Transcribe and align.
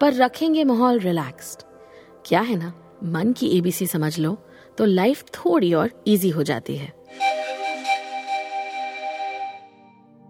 पर 0.00 0.14
रखेंगे 0.14 0.64
माहौल 0.64 0.98
रिलैक्स्ड 0.98 1.62
क्या 2.26 2.40
है 2.40 2.56
ना? 2.56 2.72
मन 3.04 3.32
की 3.32 3.46
एबीसी 3.58 3.86
समझ 3.86 4.18
लो 4.18 4.36
तो 4.78 4.84
लाइफ 4.84 5.24
थोड़ी 5.34 5.72
और 5.74 5.90
इजी 6.06 6.28
हो 6.28 6.42
जाती 6.42 6.76
है। 6.76 6.92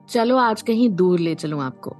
चलो, 0.09 0.37
आज 0.37 0.63
कहीं 0.63 0.89
दूर 0.91 1.19
ले 1.19 1.35
चलूँ 1.35 1.63
आपको। 1.63 1.95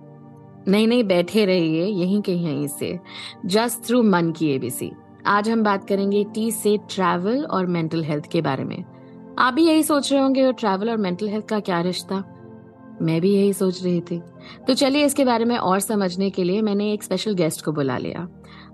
नहीं 0.69 0.87
नहीं 0.89 1.05
बैठे 1.05 1.45
रहिए, 1.45 1.85
यहीं 1.85 2.21
कहीं 2.23 2.47
यहीं 2.47 2.67
से। 2.69 2.99
जस्ट 3.47 3.87
थ्रू 3.87 4.03
मन 4.03 4.33
की 4.33 4.55
एबीसी 4.55 4.93
आज 5.27 5.49
हम 5.49 5.63
बात 5.63 5.89
करेंगे 5.89 6.25
टी 6.25 6.51
से 6.51 6.77
ट्रैवल 6.91 7.45
और 7.45 7.67
मेंटल 7.67 8.05
हेल्थ 8.05 8.31
के 8.31 8.43
बारे 8.43 8.65
में। 8.65 8.85
आप 9.39 9.55
भी 9.55 9.67
यही 9.67 9.83
सोच 9.83 10.13
रहे 10.13 10.23
होंगे 10.23 10.53
ट्रैवल 10.53 10.91
और 10.91 10.97
मेंटल 10.97 11.29
हेल्थ 11.29 11.47
का 11.47 11.61
क्या 11.61 11.81
रिश्ता? 11.81 12.36
मैं 13.03 13.21
भी 13.21 13.33
यही 13.35 13.53
सोच 13.53 13.83
रही 13.85 14.01
थी 14.01 14.21
तो 14.67 14.75
चलिए 14.75 15.05
इसके 15.05 15.25
बारे 15.25 15.45
में 15.45 15.57
और 15.57 15.81
समझने 15.81 16.31
के 16.31 16.45
लिए 16.45 16.63
मैंने 16.63 16.93
एक 16.93 17.03
स्पेशल 17.03 17.35
गेस्ट 17.35 17.65
को 17.65 17.73
बुला 17.73 17.99
लिया 17.99 18.27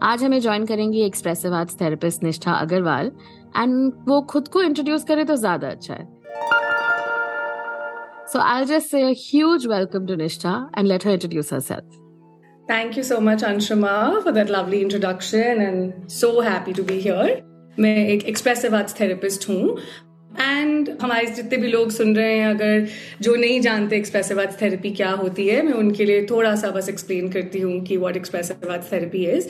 आज 0.02 0.24
हमें 0.24 0.40
ज्वाइन 0.40 0.66
करेंगी 0.66 1.02
एक्सप्रेसिव 1.02 1.54
आर्ट्स 1.54 1.80
थेरेपिस्ट 1.80 2.22
निष्ठा 2.22 2.52
अग्रवाल 2.52 3.10
एंड 3.56 3.92
वो 4.08 4.20
खुद 4.30 4.48
को 4.48 4.62
इंट्रोड्यूस 4.62 5.04
करे 5.04 5.24
तो 5.24 5.36
ज़्यादा 5.36 5.68
अच्छा 5.68 5.94
है 5.94 6.10
So 8.26 8.40
I'll 8.40 8.64
just 8.64 8.88
say 8.88 9.00
a 9.04 9.12
huge 9.12 9.64
welcome 9.66 10.06
to 10.06 10.14
Nishtha 10.16 10.52
and 10.72 10.88
let 10.88 11.02
her 11.02 11.10
introduce 11.10 11.50
herself. 11.50 11.98
Thank 12.68 12.96
you 12.96 13.02
so 13.02 13.20
much, 13.20 13.42
Anshama, 13.42 14.22
for 14.22 14.32
that 14.32 14.48
lovely 14.48 14.80
introduction 14.80 15.60
and 15.60 16.10
so 16.10 16.30
happy 16.40 16.72
to 16.72 16.82
be 16.82 16.96
here. 17.00 17.26
मैं 17.78 17.96
एक 18.06 18.24
एक्सप्रेसिव 18.24 18.76
आर्ट्स 18.76 18.98
थेरेपिस्ट 19.00 19.48
हूँ 19.48 19.76
and 20.40 20.90
हमारे 21.02 21.26
जितने 21.28 21.56
भी 21.58 21.68
लोग 21.68 21.90
सुन 21.90 22.14
रहे 22.16 22.36
हैं, 22.38 22.46
अगर 22.46 22.86
जो 23.22 23.34
नहीं 23.36 23.60
जानते 23.60 23.96
एक्सप्रेसिव 23.96 24.40
आर्ट्स 24.40 24.60
थेरेपी 24.62 24.90
क्या 24.92 25.10
होती 25.12 25.46
है, 25.48 25.62
मैं 25.62 25.72
उनके 25.74 26.04
लिए 26.04 26.24
थोड़ा 26.30 26.54
सा 26.56 26.70
बस 26.70 26.88
एक्सप्लेन 26.88 27.28
करती 27.32 27.60
हूँ 27.60 27.80
कि 27.84 27.96
what 27.96 28.16
expressive 28.16 28.70
arts 28.72 28.92
therapy 28.92 29.24
is 29.26 29.48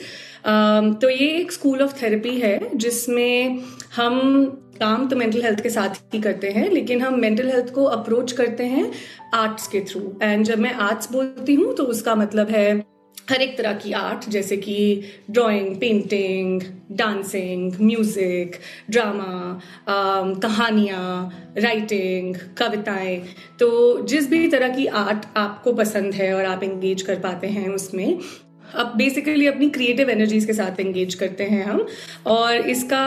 तो 1.00 1.10
ये 1.10 1.28
एक 1.36 1.52
स्कूल 1.52 1.82
ऑफ़ 1.82 2.02
थेरेपी 2.02 2.38
है, 2.40 2.58
जिसमें 2.76 3.58
हम 3.96 4.44
काम 4.80 5.06
तो 5.08 5.16
मेंटल 5.16 5.42
हेल्थ 5.42 5.60
के 5.62 5.70
साथ 5.70 6.14
ही 6.14 6.20
करते 6.20 6.50
हैं, 6.50 6.68
लेकिन 6.70 7.00
हम 7.02 7.18
मेंटल 7.20 7.48
हेल्थ 7.48 7.72
को 7.74 7.84
अप्रोच 7.86 8.32
करते 8.32 8.64
हैं 8.66 8.90
आर्ट्स 9.34 9.66
के 9.68 9.80
थ्रू 9.80 10.00
एंड 10.22 10.44
जब 10.44 10.58
मैं 10.58 10.72
आर्ट्स 10.82 11.12
बोलती 11.12 11.54
हूँ 11.54 11.74
तो 11.74 11.84
उसका 11.84 12.14
मतलब 12.14 12.50
है 12.50 12.72
हर 13.30 13.42
एक 13.42 13.56
तरह 13.58 13.72
की 13.74 13.92
आर्ट 13.92 14.28
जैसे 14.30 14.56
कि 14.56 15.02
drawing 15.30 15.74
painting 15.80 16.62
dancing 16.92 17.72
music 17.80 18.56
drama 18.90 19.60
कहानियाँ 20.42 21.52
राइटिंग 21.58 22.34
कविताएँ। 22.58 23.16
तो 23.60 24.00
जिस 24.06 24.28
भी 24.30 24.46
तरह 24.48 24.68
की 24.68 24.86
आर्ट 24.86 25.26
आपको 25.36 25.72
पसंद 25.72 26.14
है 26.14 26.32
और 26.34 26.44
आप 26.44 26.62
एंगेज 26.62 27.02
कर 27.02 27.18
पाते 27.18 27.46
हैं 27.48 27.68
उसमें, 27.68 28.18
अब 28.74 28.92
बेसिकली 28.96 29.46
अपनी 29.46 29.68
क्रिएटिव 29.70 30.10
एनर्जीज 30.10 30.44
के 30.44 30.52
साथ 30.52 30.80
एंगेज 30.80 31.14
करते 31.14 31.44
हैं 31.44 31.64
हम। 31.64 31.86
और 32.26 32.68
इसका 32.70 33.04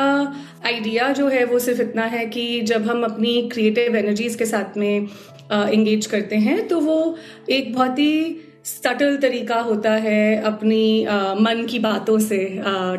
आइडिया 0.65 1.11
जो 1.11 1.27
है 1.27 1.43
वो 1.45 1.59
सिर्फ़ 1.59 1.81
इतना 1.81 2.05
है 2.07 2.25
कि 2.27 2.61
जब 2.63 2.89
हम 2.89 3.03
अपनी 3.03 3.41
क्रिएटिव 3.53 3.95
एनर्जीज 3.95 4.35
के 4.35 4.45
साथ 4.45 4.77
में 4.77 5.07
एंगेज 5.53 6.05
करते 6.05 6.35
हैं 6.37 6.67
तो 6.67 6.79
वो 6.79 7.15
एक 7.49 7.73
बहुत 7.73 7.99
ही 7.99 8.41
सटल 8.65 9.17
तरीका 9.17 9.59
होता 9.61 9.91
है 9.91 10.41
अपनी 10.43 11.05
आ, 11.05 11.33
मन 11.35 11.65
की 11.69 11.79
बातों 11.79 12.17
से 12.19 12.37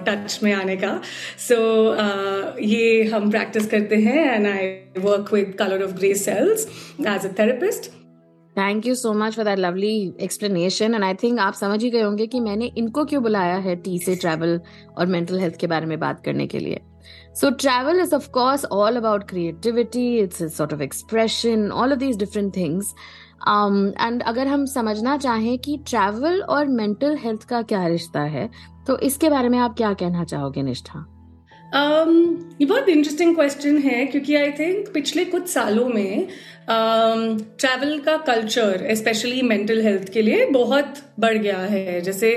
टच 0.09 0.39
में 0.43 0.53
आने 0.53 0.77
का। 0.77 1.01
सो 1.39 1.55
so, 1.55 2.61
ये 2.63 3.03
हम 3.05 3.31
प्रैक्टिस 3.31 3.67
करते 3.67 3.97
हैं 3.97 4.25
and 4.35 4.47
I 4.47 4.67
work 4.99 5.33
with 5.33 5.55
colour 5.59 5.85
of 5.85 5.93
grey 5.93 6.15
cells 6.15 6.67
as 7.01 7.27
a 7.27 7.33
therapist 7.39 7.91
thank 8.57 8.87
you 8.87 8.95
so 8.95 9.13
much 9.15 9.35
for 9.37 9.45
that 9.45 9.59
lovely 9.59 9.97
explanation 10.21 10.95
and 10.95 11.05
I 11.05 11.15
think 11.15 11.39
आप 11.41 11.55
समझ 11.55 11.83
ही 11.83 11.91
गए 11.91 12.03
होंगे 12.03 12.27
कि 12.27 12.41
मैंने 12.41 12.71
इनको 12.79 13.05
क्यों 13.05 13.23
बुलाया 13.23 13.57
है 13.67 13.77
टी 13.77 13.99
से 13.99 14.15
ट्रैवल 14.17 14.61
और 14.99 15.07
मेंटल 15.07 15.41
हेल्थ 15.41 15.57
के 15.57 15.67
बारे 15.67 15.87
में 15.87 15.99
बात 16.01 16.25
करने 16.25 16.47
के 16.47 16.59
लिए। 16.59 16.81
So 17.35 17.51
travel 17.51 18.01
is 18.01 18.15
of 18.15 18.31
course 18.31 18.65
all 18.73 18.97
about 18.97 19.29
creativity 19.29 20.07
it's 20.19 20.43
sort 20.57 20.73
of 20.73 20.83
expression 20.83 21.71
all 21.73 21.93
of 21.93 21.99
these 21.99 22.17
different 22.17 22.57
things 22.57 22.95
and 23.43 24.23
um, 24.23 24.29
अगर 24.29 24.47
हम 24.47 24.65
समझना 24.67 25.17
चाहें 25.17 25.59
कि 25.59 25.77
ट्रैवल 25.89 26.41
और 26.43 26.67
मेंटल 26.67 27.17
हेल्थ 27.17 27.45
का 27.45 27.63
क्या 27.63 27.87
रिश्ता 27.87 28.21
है 28.21 28.51
तो 28.87 28.99
इसके 28.99 29.31
बारे 29.31 29.49
में 29.49 29.59
आप 29.59 29.77
क्या 29.77 29.93
कहना 29.93 30.25
चाहोगे 30.25 30.63
निष्ठा? 30.63 31.05
Um, 31.67 32.11
ये 32.61 32.65
बहुत 32.65 32.89
इंटरेस्टिंग 32.89 33.35
क्वेश्चन 33.35 33.79
है 33.79 34.07
क्योंकि 34.07 34.35
आई 34.35 34.51
थिंक 34.51 34.89
पिछले 34.95 35.25
कुछ 35.25 35.49
सालों 35.49 35.89
में 35.89 36.29
ट्रैवल 36.69 37.99
um, 37.99 38.05
का 38.05 38.17
कल्चर 38.17 38.95
स्पेशली 38.95 39.43
मेंटल 39.43 39.83
हेल्थ 39.83 40.09
के 40.13 40.23
लिए 40.23 40.47
बहुत 40.47 40.95
बढ़ 41.21 41.39
गया 41.39 41.59
है। 41.59 42.01
जैसे 42.01 42.31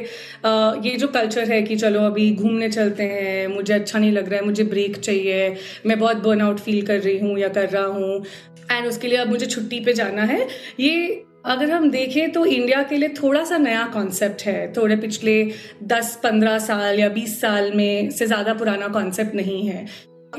uh, 0.46 0.86
ये 0.86 0.96
जो 0.96 1.08
कल्चर 1.08 1.52
है 1.52 1.62
कि 1.62 1.76
चलो 1.76 2.00
अभी 2.00 2.36
घूमने 2.36 2.70
चलते 2.70 3.04
हैं 3.04 3.48
मुझे 3.48 3.74
अच्छा 3.74 4.00
नहीं 4.00 4.12
लग 4.12 4.30
रहा 4.30 4.40
है 4.40 4.46
मुझे 4.46 4.64
ब्रेक 4.64 4.98
चाहिए 4.98 5.56
मैं 5.86 6.00
बहुत 6.00 6.18
बर्नआउट 6.18 6.60
फील 6.60 6.86
कर 6.86 7.00
रही 7.00 7.18
हूँ 7.18 7.38
या 7.40 7.48
कर 7.48 7.70
रहा 7.70 7.86
हूँ। 7.86 8.24
एंड 8.72 8.88
उसके 8.88 9.08
लिए 9.08 9.18
अब 9.18 9.30
मुझे 9.30 9.46
छुट्टी 9.46 9.80
पे 9.80 9.94
जाना 9.94 10.24
है। 10.24 10.48
ये 10.80 11.26
अगर 11.46 11.72
हम 11.72 11.90
देखें 11.92 12.32
तो 12.32 12.46
इंडिया 12.46 12.82
के 12.84 12.98
लिए 12.98 13.10
थोड़ा 13.22 13.44
सा 13.44 13.58
नया 13.58 13.86
कॉन्सेप्ट 13.94 14.42
है। 14.46 14.72
थोड़े 14.74 14.96
पिछले 14.96 15.44
10-15 15.88 16.58
साल 16.60 17.00
या 17.00 17.10
20 17.10 17.40
साल 17.42 17.72
में 17.76 18.10
से 18.10 18.26
ज़्यादा 18.26 18.54
पुराना 18.54 18.88
कॉन्सेप्ट 18.88 19.36
नहीं 19.36 19.68
है। 19.68 19.86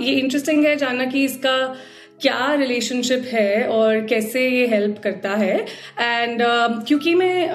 ये 0.00 0.12
इंटरेस्टिंग 0.12 0.64
है 0.66 0.76
जानना 0.76 1.04
कि 1.04 1.24
इसका 1.24 1.56
क्या 2.22 2.52
रिलेशनशिप 2.54 3.22
है 3.24 3.66
और 3.68 4.00
कैसे 4.06 4.48
ये 4.48 4.66
हेल्प 4.66 4.98
करता 4.98 5.30
है। 5.30 5.54
एंड 6.00 6.42
uh, 6.42 6.86
क्योंकि 6.86 7.14
मैं 7.14 7.48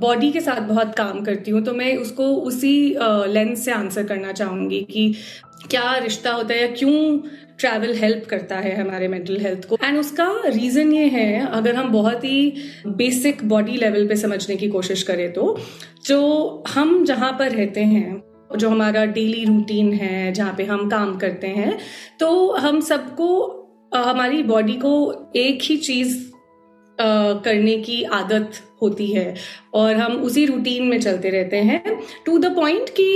बॉडी 0.00 0.26
uh, 0.26 0.32
के 0.32 0.40
साथ 0.40 0.60
बहुत 0.60 0.94
काम 0.94 1.20
करती 1.24 1.50
हूँ 1.50 1.62
तो 1.64 1.72
मैं 1.74 1.96
उसको 1.96 2.34
उसी 2.42 2.76
लेंस 2.98 3.58
uh, 3.58 3.64
से 3.64 3.72
आंसर 3.72 4.06
करना 4.06 4.32
चाहूँगी 4.32 4.80
कि 4.90 5.12
क्या 5.70 5.96
रिश्ता 5.96 6.32
होता 6.32 6.54
है 6.54 6.60
या 6.60 6.74
क्यों 6.74 7.18
ट्रैवल 7.58 7.94
हेल्प 7.94 8.24
करता 8.30 8.56
है 8.56 8.74
हमारे 8.76 9.08
मेंटल 9.08 9.40
हेल्थ 9.40 9.64
को। 9.64 9.78
एंड 9.82 9.98
उसका 9.98 10.26
रीजन 10.46 10.92
ये 10.92 11.06
है, 11.08 11.46
अगर 11.46 11.74
हम 11.74 11.88
बहुत 11.92 12.24
ही 12.24 12.52
बेसिक 12.88 13.44
बॉडी 13.44 13.76
लेवल 13.76 14.06
पे 14.08 14.16
समझने 14.16 14.56
की 14.56 14.68
कोशिश 14.68 15.02
करें 15.02 15.32
तो 15.32 15.56
जो 16.04 16.62
हम 16.68 17.04
जहाँ 17.04 17.32
पर 17.32 17.50
रहते 17.52 17.80
हैं, 17.82 18.22
जो 18.56 18.68
हमारा 18.68 19.04
डेली 19.06 19.44
रूटीन 19.44 19.92
है, 19.92 20.32
जहाँ 20.32 20.54
पे 20.56 20.64
हम 20.64 20.88
काम 20.88 21.16
करते 21.18 21.46
हैं 21.48 21.76
तो 22.20 22.50
हम 22.52 22.80
सबको 22.82 23.28
हमारी 23.94 24.42
बॉडी 24.44 24.72
को 24.74 25.32
एक 25.36 25.62
ही 25.62 25.76
चीज़ 25.78 26.16
करने 26.98 27.76
की 27.78 28.02
आदत 28.04 28.52
होती 28.82 29.06
है। 29.06 29.34
और 29.74 29.96
हम 29.96 30.12
उसी 30.22 30.44
रूटीन 30.46 30.84
में 30.84 31.00
चलते 31.00 31.30
रहते 31.30 31.56
हैं 31.58 31.98
टू 32.26 32.38
द 32.38 32.54
पॉइंट 32.56 32.88
कि 32.90 33.08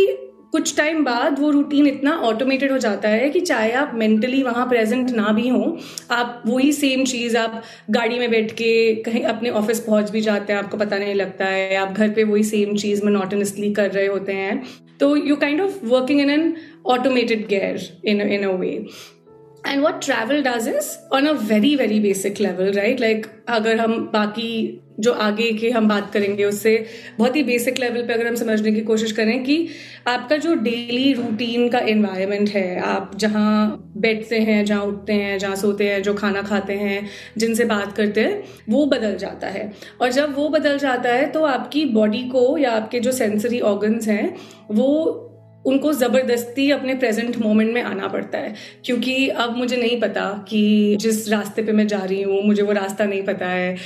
कुछ 0.53 0.77
टाइम 0.77 1.05
बाद 1.05 1.39
वो 1.39 1.51
रूटीन 1.51 1.87
इतना 1.87 2.13
ऑटोमेटेड 2.29 2.73
हो 2.73 2.79
जाता 2.79 3.09
है 3.09 3.29
कि 3.31 3.41
चाहे 3.41 3.73
आप 3.73 3.93
मेंटली 3.95 4.43
वहाँ 4.43 4.67
प्रेजेंट 4.69 5.11
ना 5.11 5.33
भी 5.33 5.49
हों, 5.49 5.73
आप 6.11 6.43
वही 6.47 6.73
सेम 6.73 7.05
चीज़ 7.05 7.37
आप 7.37 7.63
गाड़ी 7.91 8.19
में 8.19 8.31
बैठ 8.31 8.53
के 8.53 8.95
कहीं 9.03 9.23
अपने 9.25 9.51
ऑफ़िस 9.53 9.81
पहुँच 9.81 10.11
भी 10.11 10.21
जाते 10.21 10.53
हैं, 10.53 10.61
आपको 10.61 10.77
पता 10.77 10.99
नहीं 10.99 11.15
लगता 11.15 11.45
है, 11.45 11.77
आप 11.77 11.93
घर 11.93 12.11
पे 12.11 12.25
वही 12.25 12.45
सेम 12.45 12.77
चीज़ 12.77 13.05
मोनोटनसली 13.05 13.73
कर 13.75 13.91
रहे 13.91 14.07
होते 14.07 14.33
हैं। 14.33 14.63
तो 15.01 15.15
you 15.17 15.37
kind 15.37 15.61
of 15.61 15.85
working 15.87 16.21
in 16.21 16.31
an 16.31 16.55
automated 16.89 17.47
gear 17.49 17.89
in 18.05 18.21
in 18.23 18.45
a 18.45 18.53
way 18.53 18.73
and 19.67 19.83
what 19.83 20.01
travel 20.05 20.43
does 20.43 20.69
is 20.69 21.15
on 21.15 21.27
a 21.27 21.33
very 21.33 21.75
very 21.77 22.01
basic 22.01 22.41
level 22.41 22.73
right 22.73 23.01
like 23.01 23.27
अगर 23.49 23.81
हम 23.81 24.11
बाकी 24.13 24.81
जो 25.01 25.13
आगे 25.13 25.53
के 25.53 25.71
हम 25.71 25.89
बात 25.89 26.13
करेंगे, 26.13 26.45
उससे 26.45 26.87
बहुत 27.19 27.37
ही 27.37 27.43
बेसिक 27.43 27.79
लेवल 27.79 28.03
पे 28.03 28.13
अगर 28.13 28.27
हम 28.27 28.35
समझने 28.35 28.73
की 28.73 28.81
कोशिश 28.81 29.13
करें 29.13 29.45
कि 29.45 29.69
आपका 30.09 30.37
जो 30.37 30.55
डेली 30.55 31.13
रूटीन 31.13 31.69
का 31.69 31.79
एनवायरनमेंट 31.79 32.49
है, 32.49 32.81
आप 32.81 33.13
जहाँ 33.17 33.93
बैठते 33.97 34.39
हैं, 34.39 34.65
जहाँ 34.65 34.83
उठते 34.83 35.13
हैं, 35.13 35.39
जहाँ 35.39 35.57
सोते 35.57 35.89
हैं, 35.89 36.03
जो 36.03 36.15
खाना 36.15 36.43
खाते 36.43 36.73
हैं, 36.73 37.09
जिनसे 37.39 37.65
बात 37.65 37.93
करते 37.93 38.21
हैं, 38.21 38.43
वो 38.69 38.87
बदल 38.87 39.17
जाता 39.17 39.47
है। 39.47 39.73
और 40.01 40.13
जब 40.13 40.37
वो 40.37 40.49
बदल 40.49 40.79
जाता 40.79 41.13
है 41.13 41.31
तो 41.31 41.45
आपकी 41.45 41.85
बॉडी 41.85 42.23
को 42.23 42.59
या 42.59 42.73
आपके 42.73 43.01
जो 43.01 43.13
सेंसरी 43.13 43.61
ऑर्गन्स 43.61 44.09
हैं, 44.09 44.37
वो 44.71 45.27
उनको 45.67 45.93
ज़बरदस्ती 45.93 46.71
अपने 46.71 46.95
प्रेजेंट 46.95 47.37
मोमेंट 47.37 47.73
में 47.75 47.83
आना 47.83 48.09
पड़ता 48.09 48.39
है। 48.39 48.55
क्योंकि 48.85 49.29
अब 49.29 49.57
मुझे 49.57 49.77
नहीं 49.77 50.01
पता 50.01 50.27
कि 50.49 50.97
जिस 51.01 51.29
रास्ते 51.29 51.63
पे 51.63 51.73
मैं 51.73 51.87
जा 51.87 51.99
रही 52.05 52.23
हूँ, 52.23 52.43
मुझे 52.43 52.63
वो 52.63 52.73
रास्ता 52.73 53.05
नहीं 53.05 53.23
पता 53.23 53.47
है। 53.47 53.77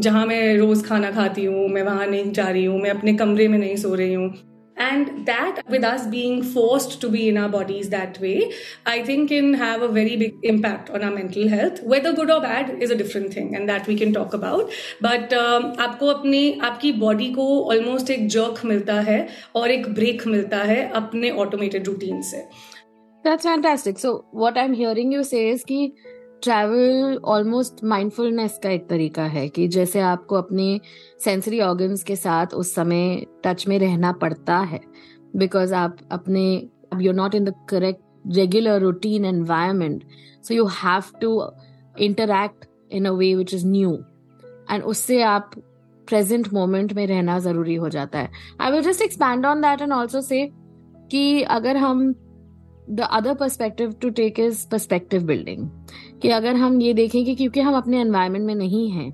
जहाँ 0.00 0.24
मैं 0.26 0.56
रोज 0.56 0.84
खाना 0.86 1.10
खाती 1.10 1.44
हूँ, 1.44 1.68
मैं 1.68 1.82
वहाँ 1.82 2.06
नहीं 2.06 2.32
जा 2.32 2.48
रही 2.48 2.64
हूँ, 2.64 2.80
मैं 2.80 2.90
अपने 2.90 3.14
कमरे 3.14 3.48
में 3.48 3.58
नहीं 3.58 3.76
सो 3.76 3.94
रही 3.94 4.14
हूँ। 4.14 4.32
and 4.77 5.25
that 5.25 5.61
with 5.67 5.83
us 5.83 6.07
being 6.07 6.41
forced 6.41 6.99
to 7.01 7.09
be 7.09 7.27
in 7.29 7.37
our 7.37 7.49
bodies 7.49 7.89
that 7.89 8.19
way 8.19 8.51
i 8.85 9.03
think 9.03 9.29
can 9.29 9.53
have 9.53 9.81
a 9.81 9.89
very 9.97 10.15
big 10.15 10.37
impact 10.43 10.89
on 10.89 11.03
our 11.03 11.11
mental 11.11 11.49
health 11.49 11.81
whether 11.83 12.13
good 12.13 12.31
or 12.31 12.39
bad 12.41 12.69
is 12.81 12.89
a 12.89 12.95
different 12.95 13.33
thing 13.33 13.55
and 13.55 13.67
that 13.67 13.85
we 13.87 13.95
can 13.95 14.13
talk 14.13 14.33
about 14.33 14.71
but 15.01 15.33
um, 15.33 15.75
आपको 15.87 16.07
अपने 16.13 16.41
आपकी 16.69 16.91
body 17.05 17.29
को 17.33 17.47
almost 17.71 18.09
एक 18.09 18.27
jerk 18.37 18.65
मिलता 18.65 18.99
है 19.11 19.19
और 19.55 19.71
एक 19.71 19.87
break 19.93 20.25
मिलता 20.27 20.63
है 20.71 20.81
अपने 21.01 21.31
ऑटोमेटेड 21.45 21.87
रूटीन 21.87 22.21
से 22.31 22.47
That's 23.23 23.43
fantastic. 23.43 23.97
So 23.99 24.09
what 24.31 24.57
I'm 24.57 24.73
hearing 24.73 25.11
you 25.11 25.23
say 25.29 25.39
is 25.49 25.63
कि 25.63 25.79
Travel 26.44 27.18
almost 27.24 27.82
mindfulness 27.84 28.58
का 28.62 28.70
एक 28.70 28.86
तरीका 28.88 29.24
है 29.24 29.48
कि 29.48 29.66
जैसे 29.68 30.00
आपको 30.00 30.36
अपने 30.36 30.80
सेंसरी 31.24 31.60
ऑर्गन्स 31.60 32.02
के 32.02 32.16
साथ 32.16 32.54
उस 32.54 32.74
समय 32.74 33.26
टच 33.44 33.66
में 33.68 33.78
रहना 33.78 34.12
पड़ता 34.12 34.58
है। 34.58 34.80
बिकॉज़ 35.36 35.74
आप 35.74 35.96
अपने 36.12 36.44
you 37.00 37.12
not 37.12 37.34
in 37.34 37.44
the 37.44 37.54
correct 37.68 38.02
regular 38.36 38.80
routine 38.80 39.24
environment 39.24 40.04
so 40.44 40.54
you 40.54 40.66
have 40.74 41.02
to 41.20 41.30
interact 41.98 42.66
in 42.92 43.04
a 43.04 43.12
way 43.12 43.34
which 43.34 43.54
is 43.54 43.66
new 43.66 43.94
and 44.70 44.82
उससे 44.82 45.22
आप 45.22 45.50
प्रेजेंट 46.08 46.52
मोमेंट 46.52 46.92
में 46.92 47.06
रहना 47.06 47.38
ज़रूरी 47.38 47.74
हो 47.74 47.88
जाता 47.88 48.18
है। 48.18 48.30
I 48.60 48.70
will 48.72 48.82
just 48.82 49.02
expand 49.02 49.46
on 49.46 49.60
that 49.60 49.82
and 49.82 49.92
also 49.92 50.20
say 50.20 50.48
कि 51.10 51.42
अगर 51.42 51.76
हम 51.76 52.14
the 52.90 53.08
other 53.12 53.34
perspective 53.34 53.92
to 53.92 54.10
take 54.10 54.40
is 54.40 54.66
perspective 54.70 55.22
building 55.26 55.68
कि 56.22 56.28
अगर 56.28 56.56
हम 56.56 56.80
ये 56.80 56.94
देखें 56.94 57.24
कि 57.24 57.34
क्योंकि 57.34 57.60
हम 57.60 57.76
अपने 57.76 58.00
एनवायरमेंट 58.00 58.46
में 58.46 58.54
नहीं 58.54 58.90
हैं, 58.90 59.12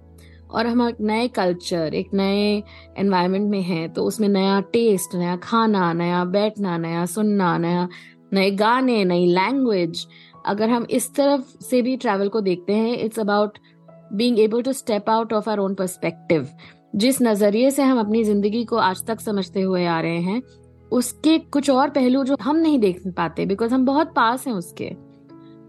और 0.50 0.66
हम 0.66 0.88
एक 0.88 0.96
नए 1.00 1.28
कल्चर 1.28 1.94
एक 1.94 2.14
नए 2.14 2.62
एनवायरमेंट 2.98 3.50
में 3.50 3.60
हैं 3.62 3.92
तो 3.92 4.04
उसमें 4.04 4.28
नया 4.28 4.60
टेस्ट 4.72 5.14
नया 5.14 5.36
खाना, 5.36 5.92
नया 5.92 6.24
बैठना, 6.24 6.76
नया 6.78 7.04
सुनना, 7.06 7.56
नया, 7.58 7.88
नए 8.32 8.50
गाने, 8.50 9.04
नई 9.04 9.26
लैंग्वेज 9.26 10.06
अगर 10.46 10.70
हम 10.70 10.86
इस 10.90 11.14
तरफ़ 11.14 11.56
से 11.64 11.82
भी 11.82 11.96
ट्रैवल 11.96 12.28
को 12.28 12.40
देखते 12.40 12.74
हैं 12.74 12.96
it's 12.98 13.18
about 13.18 13.58
being 14.12 14.38
able 14.38 14.62
to 14.62 14.72
step 14.72 15.10
out 15.10 15.32
of 15.32 15.50
our 15.50 15.58
own 15.58 15.74
perspective 15.74 16.48
जिस 16.96 17.20
नज़रिए 17.22 17.70
से 17.70 17.82
हम 17.82 17.98
अपनी 18.00 18.22
ज़िंदगी 18.24 18.64
को 18.64 18.76
आज 18.76 19.04
तक 19.06 19.20
समझते 19.20 19.60
हुए 19.60 19.84
आ 19.86 20.00
रहे 20.00 20.20
हैं 20.20 20.42
उसके 20.92 21.38
कुछ 21.38 21.70
और 21.70 21.90
पहलू 21.90 22.24
जो 22.24 22.36
हम 22.42 22.56
नहीं 22.56 22.78
देख 22.78 23.02
पाते 23.16 23.46
बिकॉज़ 23.46 23.74
हम 23.74 23.84
बहुत 23.86 24.12
पास 24.16 24.46
हैं 24.46 24.54
उसके। 24.54 24.90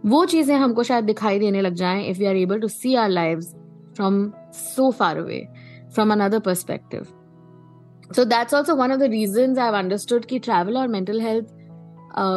वो 0.06 0.26
चीज़ें 0.26 0.56
हमको 0.58 0.84
शायद 0.84 1.06
दिखाई 1.06 1.40
देने 1.40 1.62
लग 1.62 1.74
जाएँ 1.74 2.06
if 2.10 2.20
we 2.20 2.26
are 2.26 2.36
able 2.36 2.60
to 2.60 2.68
see 2.68 2.96
our 2.96 3.10
live 3.10 3.42
from 3.96 4.32
so 4.54 4.90
far 4.92 5.18
away 5.18 5.46
from 5.94 6.12
another 6.12 6.40
perspective 6.40 7.06
so 8.16 8.26
that's 8.26 8.54
also 8.54 8.76
one 8.76 8.92
of 8.92 9.00
the 9.00 9.10
reason 9.12 9.58
I 9.60 9.80
understood 9.80 10.26
की 10.26 10.40
ट्रैवल 10.40 10.78
और 10.78 10.88
मेंटल 10.88 11.22
हेल्थ 11.22 11.48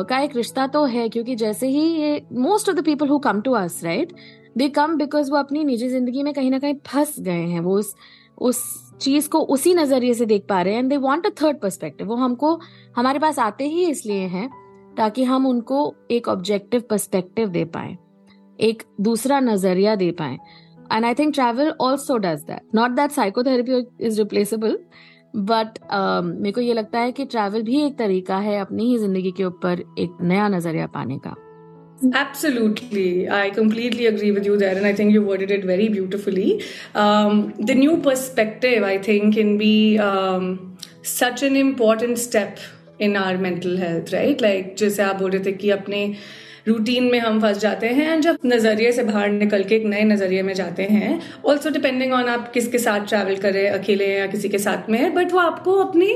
का 0.09 0.19
एक 0.21 0.37
रिश्ता 0.37 0.67
तो 0.67 0.85
है, 0.85 1.09
क्योंकि 1.09 1.35
जैसे 1.37 1.69
ही 1.69 1.83
ये 1.93 2.27
most 2.33 2.69
of 2.69 2.77
the 2.77 2.85
people 2.85 3.09
who 3.09 3.19
come 3.19 3.41
to 3.41 3.53
us 3.53 3.81
right 3.85 4.13
they 4.59 4.69
come 4.69 4.97
because 4.97 5.31
वो 5.31 5.37
अपनी 5.37 5.65
निजी 5.65 5.89
ज़िंदगी 5.89 6.23
में 6.23 6.33
कहीं 6.35 6.51
ना 6.51 6.59
कहीं 6.59 6.75
फंस 6.87 7.15
गए 7.21 7.33
हैं, 7.33 7.61
वो 7.61 7.79
उस 7.79 7.95
उस 8.39 8.84
चीज़ 9.01 9.29
को 9.29 9.41
उसी 9.55 9.75
नज़रिए 9.75 10.15
से 10.15 10.27
देख 10.27 10.47
पा 10.49 10.61
रहे 10.63 10.75
हैं 10.75 10.81
and 10.81 10.91
they 10.91 10.97
want 10.99 11.27
a 11.27 11.31
third 11.43 11.61
perspective 11.61 12.07
वो 12.07 12.17
हमको, 12.17 12.59
हमारे 12.97 13.19
पास 13.19 13.39
आते 13.39 13.69
ही 13.69 13.87
इसलिए 13.87 14.27
हैं, 14.27 14.49
ताकि 14.97 15.25
हम 15.25 15.47
उनको 15.47 15.95
एक 16.11 16.29
ऑब्जेक्टिव 16.29 16.83
पर्सपेक्टिव 16.91 17.49
दे 17.49 17.65
पाए, 17.67 17.97
एक 18.59 18.83
दूसरा 19.01 19.41
नज़रिया 19.41 19.95
दे 19.97 20.11
पाए. 20.13 20.39
And 20.93 21.05
I 21.05 21.15
think 21.15 21.35
travel 21.35 21.73
also 21.81 22.17
does 22.19 22.43
that 22.43 22.75
not 22.75 22.91
that 22.91 23.11
psychotherapy 23.11 23.85
is 24.07 24.21
replaceable 24.21 24.79
but 25.37 25.79
मेरे 26.25 26.53
को 26.53 26.61
ये 26.61 26.75
लगता 26.75 26.99
है 26.99 27.13
कि 27.13 27.25
ट्रैवल 27.25 27.63
भी 27.63 27.81
एक 27.83 27.97
तरीका 27.99 28.37
है 28.39 28.59
अपनी 28.61 28.85
ही 28.87 28.99
ज़िंदगी 28.99 29.33
के 29.33 29.45
ऊपर 29.45 29.83
एक 29.99 30.17
नया 30.23 30.49
नज़रिया 30.49 30.87
पाने 30.87 31.19
का. 31.19 31.35
Absolutely. 32.13 33.29
I 33.29 33.51
completely 33.51 34.07
agree 34.07 34.31
with 34.33 34.45
you 34.45 34.57
there. 34.59 34.77
And 34.77 34.87
I 34.87 34.95
think 34.95 35.13
you 35.13 35.23
worded 35.23 35.51
it 35.51 35.65
very 35.65 35.89
beautifully. 35.89 36.63
Um, 36.95 37.55
the 37.59 37.75
new 37.75 37.99
perspective, 37.99 38.83
I 38.83 38.99
think, 38.99 39.35
can 39.35 39.57
be 39.57 39.99
um, 39.99 40.77
such 41.03 41.43
an 41.43 41.57
important 41.57 42.19
step 42.19 42.59
in 42.99 43.17
our 43.17 43.39
mental 43.39 43.77
health, 43.77 44.13
right? 44.13 44.41
Like, 44.41 44.77
जैसे 44.79 45.03
आप 45.03 45.17
बोल 45.17 45.31
रहे 45.31 45.45
थे 45.45 45.53
कि 45.53 46.17
routine 46.69 47.05
में 47.13 47.19
हम 47.21 47.41
फंस 47.41 47.59
जाते 47.59 47.89
हैं 47.89 48.13
एंड 48.13 48.23
जब 48.23 48.37
नज़रिए 48.47 48.93
से 48.93 49.03
बाहर 49.05 49.31
निकल 49.31 49.65
के 49.65 49.75
एक 49.77 49.85
नए 49.87 50.05
नज़रिए 50.05 50.43
में 50.43 50.53
जाते 50.55 50.83
हैं 50.83 51.21
ऑल्सो 51.47 51.71
डिपेंडिंग 51.71 52.13
ऑन 52.13 52.29
आप 52.29 52.51
किसके 52.53 52.79
साथ 52.79 53.07
ट्रैवल 53.09 53.37
करें 53.37 53.69
अकेले 53.69 54.07
या 54.07 54.27
किसी 54.27 54.49
के 54.49 54.59
साथ 54.59 54.89
में 54.91 54.99
है 54.99 55.11
बट 55.15 55.33
वो 55.33 55.39
आपको 55.41 55.73
अपनी 55.83 56.09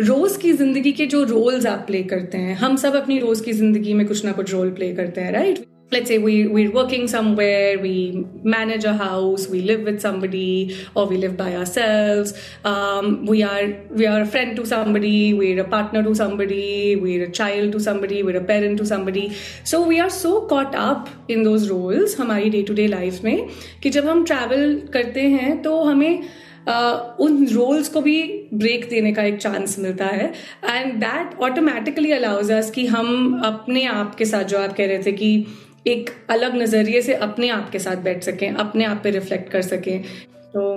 रोज 0.00 0.36
की 0.36 0.52
ज़िंदगी 0.52 0.92
के 0.92 1.06
जो 1.06 1.22
रोल्स 1.24 1.64
आप 1.66 1.78
प्ले 1.86 2.02
करते 2.10 2.38
हैं 2.38 2.54
हम 2.56 2.76
सब 2.76 2.94
अपनी 2.96 3.18
रोज 3.18 3.40
की 3.40 3.52
ज़िंदगी 3.52 3.94
में 3.94 4.06
कुछ 4.06 4.24
ना 4.24 4.32
कुछ 4.32 4.52
रोल 4.52 4.70
प्ले 4.70 4.94
करते 4.94 5.20
हैं 5.20 5.32
right 5.32 5.66
let's 5.92 6.10
say 6.10 6.16
we 6.18 6.32
we're 6.46 6.70
working 6.70 7.06
somewhere 7.08 7.78
we 7.78 7.92
manage 8.44 8.84
a 8.84 8.92
house 8.94 9.44
we 9.48 9.60
live 9.62 9.84
with 9.84 10.00
somebody 10.00 10.76
or 10.94 11.04
we 11.06 11.16
live 11.16 11.36
by 11.36 11.46
ourselves 11.56 12.34
um, 12.62 13.24
we 13.26 13.42
are 13.42 13.62
we 13.92 14.06
are 14.06 14.20
a 14.20 14.26
friend 14.26 14.54
to 14.54 14.66
somebody 14.66 15.12
we're 15.32 15.62
a 15.62 15.66
partner 15.66 16.02
to 16.02 16.14
somebody 16.14 16.96
we're 16.96 17.24
a 17.24 17.30
child 17.32 17.72
to 17.72 17.80
somebody 17.80 18.22
we're 18.22 18.36
a 18.36 18.44
parent 18.44 18.76
to 18.76 18.84
somebody 18.86 19.24
so 19.64 19.80
we 19.84 19.98
are 19.98 20.10
so 20.10 20.34
caught 20.52 20.76
up 20.82 21.08
in 21.28 21.42
those 21.42 21.70
roles 21.70 22.18
हमारी 22.18 22.50
day 22.50 22.62
to 22.62 22.74
day 22.74 22.86
life 22.88 23.24
में 23.24 23.48
कि 23.82 23.90
जब 23.90 24.08
हम 24.08 24.24
travel 24.24 24.80
करते 24.92 25.22
हैं 25.30 25.60
तो 25.62 25.82
हमें 25.82 26.22
उन 27.20 27.46
रोल्स 27.46 27.88
को 27.88 28.00
भी 28.00 28.22
ब्रेक 28.54 28.88
देने 28.90 29.12
का 29.12 29.22
एक 29.22 29.38
चांस 29.38 29.78
मिलता 29.78 30.06
है। 30.06 30.32
And 30.64 30.94
that 31.00 31.38
automatically 31.40 32.12
allows 32.12 32.50
us 32.52 32.70
कि 32.70 32.86
हम 32.86 33.40
अपने 33.44 33.84
आप 33.86 34.14
के 34.14 34.24
साथ, 34.24 34.44
जो 34.44 34.58
आप 34.58 34.72
कह 34.72 34.86
रहे 34.86 35.02
थे 35.02 35.12
कि 35.12 35.46
एक 35.86 36.10
अलग 36.30 36.56
नज़रिए 36.56 37.02
से 37.02 37.14
अपने 37.16 37.48
आप 37.50 37.70
के 37.70 37.78
साथ 37.78 37.96
बैठ 38.04 38.22
सकें, 38.24 38.50
अपने 38.50 38.84
आप 38.84 39.00
पे 39.04 39.10
रिफ्लेक्ट 39.10 39.50
कर 39.50 39.62
सकें। 39.62 40.02
तो 40.54 40.76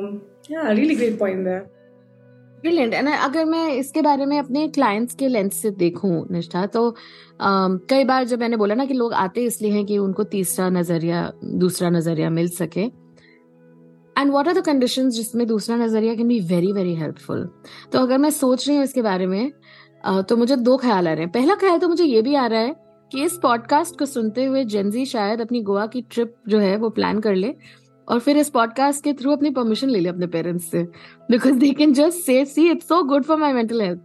रियली 0.51 0.95
ग्रेट 0.95 1.19
पॉइंट 1.19 1.47
है 1.47 1.59
ब्रिलियंट 2.61 2.93
एंड 2.93 3.07
अगर 3.09 3.45
मैं 3.45 3.67
इसके 3.69 4.01
बारे 4.01 4.25
में 4.25 4.37
अपने 4.39 4.67
क्लाइंट्स 4.69 5.15
के 5.15 5.27
लेंस 5.27 5.61
से 5.61 5.69
देखूँ, 5.71 6.25
निष्ठा 6.31 6.65
तो 6.65 6.95
कई 7.41 8.03
बार 8.03 8.23
जब 8.23 8.39
मैंने 8.39 8.57
बोला 8.57 8.75
ना 8.75 8.85
कि 8.85 8.93
लोग 8.93 9.13
आते 9.15 9.43
इसलिए 9.43 9.71
हैं 9.71 9.85
कि 9.85 9.97
उनको 9.97 10.23
तीसरा 10.25 10.69
नज़रिया, 10.69 11.31
दूसरा 11.43 11.89
नज़रिया 11.89 12.29
मिल 12.29 12.49
सके 12.49 12.85
and 14.17 14.31
what 14.31 14.47
are 14.47 14.53
the 14.53 14.63
condition 14.65 15.09
जिसमें 15.09 15.45
दूसरा 15.47 15.75
नज़रिया 15.77 16.15
can 16.15 16.27
be 16.27 16.39
very 16.47 16.71
very 16.71 16.95
helpful 16.95 17.47
तो 17.93 17.99
अगर 17.99 18.17
मैं 18.17 18.29
सोच 18.29 18.67
रही 18.67 18.77
हूँ 18.77 18.83
इसके 18.83 19.01
बारे 19.01 19.27
में 19.27 19.51
तो 20.29 20.37
मुझे 20.37 20.55
दो 20.55 20.77
ख्याल 20.77 21.07
आ 21.07 21.11
रहे 21.11 21.23
हैं। 21.23 21.31
पहला 21.31 21.55
ख्याल 21.55 21.77
तो 21.79 21.87
मुझे 21.89 22.03
ये 22.03 22.21
भी 22.21 22.35
आ 22.35 22.45
रहा 22.45 22.59
है 22.59 22.75
कि 23.11 23.23
इस 23.23 23.37
पॉडकास्ट 23.43 23.97
को 23.99 24.05
सुनते 24.05 24.45
हुए 24.45 24.63
जेंजी 24.65 25.05
शायद 25.05 25.41
अपनी 25.41 25.61
गोवा 25.61 25.85
की 25.85 26.01
ट्रिप 26.11 26.33
जो 26.49 26.59
है 26.59 26.75
वो 26.77 26.89
प्लान 26.89 27.19
कर 27.19 27.35
ले 27.35 27.53
और 28.07 28.19
फिर 28.19 28.37
इस 28.37 28.49
पॉडकास्ट 28.49 29.03
के 29.03 29.13
थ्रू 29.13 29.31
अपनी 29.31 29.49
परमिशन 29.51 29.89
ले 29.89 29.99
ले 29.99 30.09
अपने 30.09 30.27
पेरेंट्स 30.27 30.69
से। 30.71 30.83
Because 31.31 31.55
they 31.55 31.71
can 31.73 31.93
just 31.93 32.25
say 32.25 32.43
see 32.45 32.69
it's 32.71 32.87
so 32.87 33.01
good 33.03 33.23
for 33.23 33.37
my 33.37 33.53
mental 33.53 33.81
health 33.81 33.99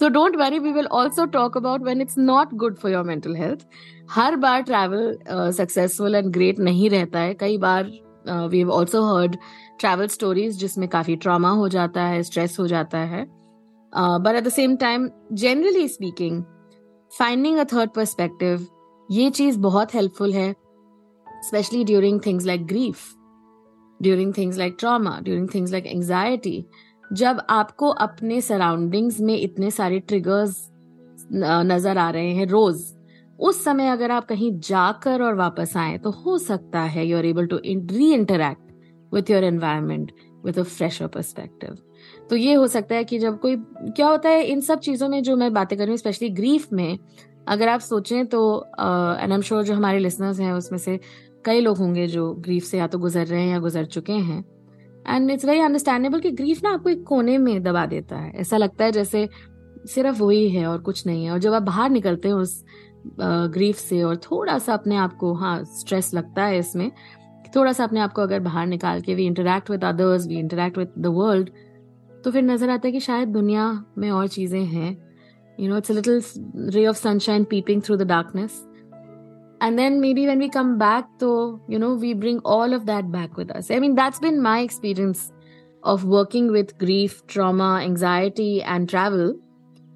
so 0.00 0.08
don't 0.08 0.36
worry 0.36 0.58
we 0.58 0.72
will 0.72 0.86
also 0.92 1.24
talk 1.28 1.56
about 1.56 1.82
when 1.84 2.00
it's 2.00 2.18
not 2.18 2.54
good 2.54 2.76
for 2.78 2.92
your 2.92 3.04
mental 3.04 3.36
health 3.36 3.66
हर 4.10 4.36
बार 4.36 4.62
travel 4.62 5.50
successful 5.52 6.14
and 6.14 6.32
great 6.32 6.58
नहीं 6.60 6.90
रहता 6.90 7.20
है। 7.20 7.34
कई 7.34 7.58
बार 7.58 7.90
we 8.28 8.58
have 8.58 8.70
also 8.70 9.02
heard 9.06 9.36
travel 9.80 10.06
stories 10.08 10.58
जिसमें 10.58 10.88
काफ़ी 10.88 11.16
trauma 11.16 11.50
हो 11.50 11.68
जाता 11.68 12.02
है 12.02 12.22
स्ट्रेस 12.22 12.56
हो 12.60 12.66
जाता 12.66 12.98
है. 12.98 13.26
But 13.92 14.34
at 14.36 14.44
the 14.44 14.48
same 14.48 14.76
time 14.76 15.08
generally 15.32 15.88
speaking 15.88 16.42
finding 17.10 17.58
a 17.58 17.64
third 17.64 17.90
perspective 17.90 18.66
ये 19.10 19.30
चीज़ 19.30 19.58
बहुत 19.58 19.94
हेल्पफुल 19.94 20.32
है 20.32 20.52
specially 21.44 21.84
during 21.84 22.20
things 22.26 22.44
like 22.44 22.66
grief 22.66 23.04
during 24.02 24.32
things 24.38 24.58
like 24.58 24.76
trauma 24.80 25.18
during 25.20 25.48
things 25.54 25.72
like 25.72 25.86
anxiety 25.86 26.64
जब 27.12 27.40
आपको 27.50 27.88
अपने 27.88 28.40
सराउंडिंग्स 28.40 29.20
में 29.20 29.36
इतने 29.36 29.70
सारे 29.70 29.98
ट्रिगर्स 30.00 30.68
नज़र 31.32 31.98
आ 31.98 32.10
रहे 32.10 32.32
हैं, 32.34 32.46
रोज 32.46 32.84
उस 33.38 33.64
समय 33.64 33.88
अगर 33.88 34.10
आप 34.10 34.26
कहीं 34.26 34.58
जाकर 34.60 35.22
और 35.22 35.34
वापस 35.34 35.76
आए 35.76 35.98
तो 35.98 36.10
हो 36.10 36.38
सकता 36.38 36.80
है 36.80 37.06
you 37.06 37.18
are 37.18 37.26
able 37.26 37.46
to 37.46 37.56
reinteract 38.12 38.72
with 39.14 39.30
your 39.30 39.44
environment 39.44 40.12
with 40.44 40.58
a 40.58 40.62
fresher 40.62 41.06
perspective 41.06 41.76
तो 42.30 42.36
ये 42.36 42.54
हो 42.54 42.66
सकता 42.66 42.94
है 42.94 43.04
कि 43.04 43.18
जब 43.18 43.38
कोई, 43.40 43.56
क्या 43.56 44.08
होता 44.08 44.28
है, 44.28 44.42
इन 44.42 44.60
सब 44.60 44.80
चीज़ों 44.80 45.08
में 45.08 45.22
जो 45.22 45.36
मैं 45.36 45.52
बातें 45.52 45.76
कर 45.78 45.84
रही 45.84 45.90
हूँ 45.90 45.96
स्पेशली 45.96 46.28
ग्रीफ 46.28 46.72
में, 46.72 46.98
अगर 47.48 47.68
आप 47.68 47.80
सोचें 47.80 48.26
तो 48.26 48.40
एंड 48.80 49.32
एम 49.32 49.40
श्योर 49.40 49.62
जो 49.62 49.74
हमारे 49.74 49.98
लिसनर्स 49.98 50.40
हैं, 50.40 50.52
उसमें 50.52 50.78
से 50.78 50.98
कई 51.44 51.60
लोग 51.60 51.78
होंगे 51.78 52.06
जो 52.06 52.32
ग्रीफ 52.34 52.64
से 52.64 52.78
या 52.78 52.86
तो 52.86 52.98
गुजर 52.98 53.26
रहे 53.26 53.40
हैं 53.42 53.50
या 53.50 53.58
गुजर 53.58 53.84
चुके 53.84 54.12
हैं। 54.12 54.44
एंड 55.08 55.30
इट्स 55.30 55.44
वेरी 55.44 55.60
अंडरस्टैंडेबल 55.60 56.20
कि 56.20 56.30
ग्रीफ 56.30 56.62
ना 56.64 56.72
आपको 56.74 56.90
एक 56.90 57.04
कोने 57.04 57.38
में 57.38 57.62
दबा 57.62 57.86
देता 57.86 58.16
है। 58.16 58.32
ऐसा 58.36 58.56
लगता 58.56 58.84
है 58.84 58.92
जैसे 58.92 59.28
सिर्फ़ 59.86 60.22
वही 60.22 60.48
है 60.48 60.66
और 60.66 60.80
कुछ 60.80 61.06
नहीं 61.06 61.24
है। 61.24 61.30
और 61.30 61.38
जब 61.38 61.54
आप 61.54 61.62
बाहर 61.62 61.90
निकलते 61.90 62.28
हैं 62.28 62.34
उस 62.34 62.62
ग्रीफ 63.20 63.76
से 63.76 64.02
और 64.02 64.16
थोड़ा 64.30 64.58
सा 64.58 64.74
अपने 64.74 64.96
आप 64.96 65.16
को 65.16 65.32
हाँ 65.34 65.62
स्ट्रेस 65.64 66.12
लगता 66.14 66.44
है 66.44 66.58
इसमें 66.58 66.90
थोड़ा 67.56 67.72
सा 67.72 67.84
अपने 67.84 68.00
आप 68.00 68.12
को 68.12 68.22
अगर 68.22 68.40
बाहर 68.40 68.66
निकाल 68.66 69.00
के 69.00 69.14
we 69.14 69.26
interact 69.26 69.70
with 69.70 69.84
others 69.84 70.26
we 70.26 70.38
interact 70.38 70.78
with 70.78 70.92
the 70.98 71.06
world 71.06 71.50
तो 72.24 72.30
फिर 72.30 72.42
नज़र 72.42 72.70
आता 72.70 72.88
है 72.88 72.92
कि 72.92 73.00
शायद 73.00 73.28
दुनिया 73.28 73.70
में 73.98 74.10
और 74.10 74.28
चीज़ें 74.28 74.64
हैं। 74.64 74.96
You 75.58 75.68
know 75.68 75.76
it's 75.78 75.90
little 75.90 76.22
ray 76.74 76.86
of 76.86 76.96
sunshine 76.96 77.44
peeping 77.44 77.82
through 77.82 77.96
the 77.96 78.02
darkness 78.02 78.64
and 79.62 79.76
then 79.76 79.98
maybe 80.14 80.26
when 80.26 80.38
we 80.38 80.48
come 80.48 80.74
back 80.78 81.04
तो 81.20 81.30
you 81.70 81.78
know 81.78 81.94
we 81.96 82.14
bring 82.14 82.40
all 82.46 82.74
of 82.74 82.84
that 82.84 83.04
back 83.16 83.38
with 83.38 83.52
I 83.52 83.80
mean 83.80 83.94
that's 83.94 84.22
been 84.22 84.40
my 84.40 84.64
experience 84.64 85.30
of 85.82 86.04
working 86.06 86.50
with 86.50 86.72
grief 86.80 87.22
trauma 87.28 87.80
anxiety 87.80 88.56
and 88.58 88.88
travel 88.88 89.34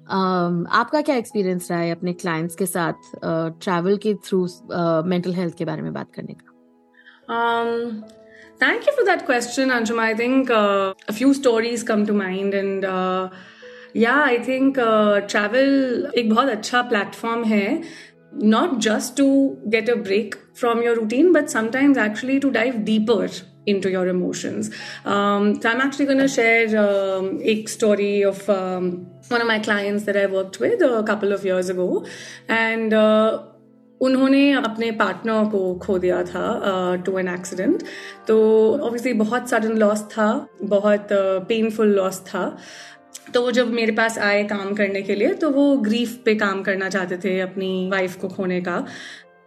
um, 0.09 0.65
आपका 0.69 1.01
क्या 1.01 1.15
experience 1.15 1.71
रहा 1.71 1.79
है 1.79 1.91
अपने 1.91 2.13
clients 2.13 2.55
के 2.55 2.65
साथ 2.65 3.11
travel 3.23 3.95
uh, 3.95 4.01
के 4.03 4.13
through 4.25 4.47
mental 5.09 5.33
health 5.33 5.57
के 5.57 5.65
बारे 5.65 5.81
में 5.81 5.93
बात 5.93 6.11
करने 6.15 6.33
का 6.33 6.51
um, 7.29 8.03
Thank 8.59 8.85
you 8.85 8.93
for 8.95 9.03
that 9.05 9.25
question, 9.25 9.69
Anjuma. 9.69 9.99
I 9.99 10.13
think 10.13 10.49
uh, 10.49 10.93
a 11.07 11.13
few 11.13 11.33
stories 11.33 11.83
come 11.83 12.05
to 12.05 12.13
mind, 12.13 12.53
and 12.53 12.85
uh, 12.85 13.29
yeah, 13.93 14.21
I 14.23 14.37
think 14.43 14.77
uh, 14.77 15.21
travel 15.21 16.11
एक 16.17 16.29
बहुत 16.29 16.49
अच्छा 16.49 16.89
platform 16.89 17.43
है 17.45 17.83
not 18.33 18.77
just 18.79 19.15
to 19.17 19.57
get 19.69 19.89
a 19.89 19.95
break 19.95 20.37
from 20.53 20.81
your 20.81 20.95
routine, 20.95 21.33
but 21.33 21.49
sometimes 21.49 21.97
actually 21.97 22.39
to 22.39 22.51
dive 22.51 22.85
deeper 22.85 23.29
into 23.65 23.89
your 23.89 24.07
emotions. 24.07 24.69
Um, 25.05 25.61
so 25.61 25.69
I'm 25.69 25.81
actually 25.81 26.05
going 26.05 26.19
to 26.19 26.27
share 26.27 26.67
um, 26.77 27.39
a 27.41 27.65
story 27.65 28.21
of 28.23 28.49
um, 28.49 29.07
one 29.29 29.41
of 29.41 29.47
my 29.47 29.59
clients 29.59 30.03
that 30.05 30.17
I 30.17 30.25
worked 30.25 30.59
with 30.59 30.81
a 30.81 31.03
couple 31.03 31.31
of 31.31 31.45
years 31.45 31.69
ago, 31.69 32.05
and. 32.47 32.93
Uh, 32.93 33.43
उन्होंने 34.01 34.51
अपने 34.51 34.89
partner 34.99 35.45
को 35.49 35.59
खो 35.83 35.97
दिया 36.03 36.21
था 36.23 36.43
to 37.05 37.17
an 37.19 37.27
accident 37.27 37.83
तो 38.27 38.35
obviously 38.77 39.13
बहुत 39.13 39.49
sudden 39.49 39.77
loss 39.77 40.01
था 40.11 40.25
बहुत 40.63 41.07
पेनफुल 41.47 41.89
uh, 41.89 41.95
लॉस 41.95 42.19
था 42.27 42.43
तो 43.33 43.41
वो 43.41 43.51
जब 43.51 43.71
मेरे 43.73 43.91
पास 43.91 44.17
आए 44.19 44.43
काम 44.43 44.73
करने 44.75 45.01
के 45.01 45.15
लिए 45.15 45.33
तो 45.41 45.49
वो 45.49 45.75
ग्रीफ 45.77 46.17
पे 46.25 46.35
काम 46.35 46.61
करना 46.63 46.89
चाहते 46.89 47.17
थे 47.17 47.39
अपनी 47.39 47.89
वाइफ 47.91 48.15
को 48.21 48.27
खोने 48.27 48.59
का 48.61 48.85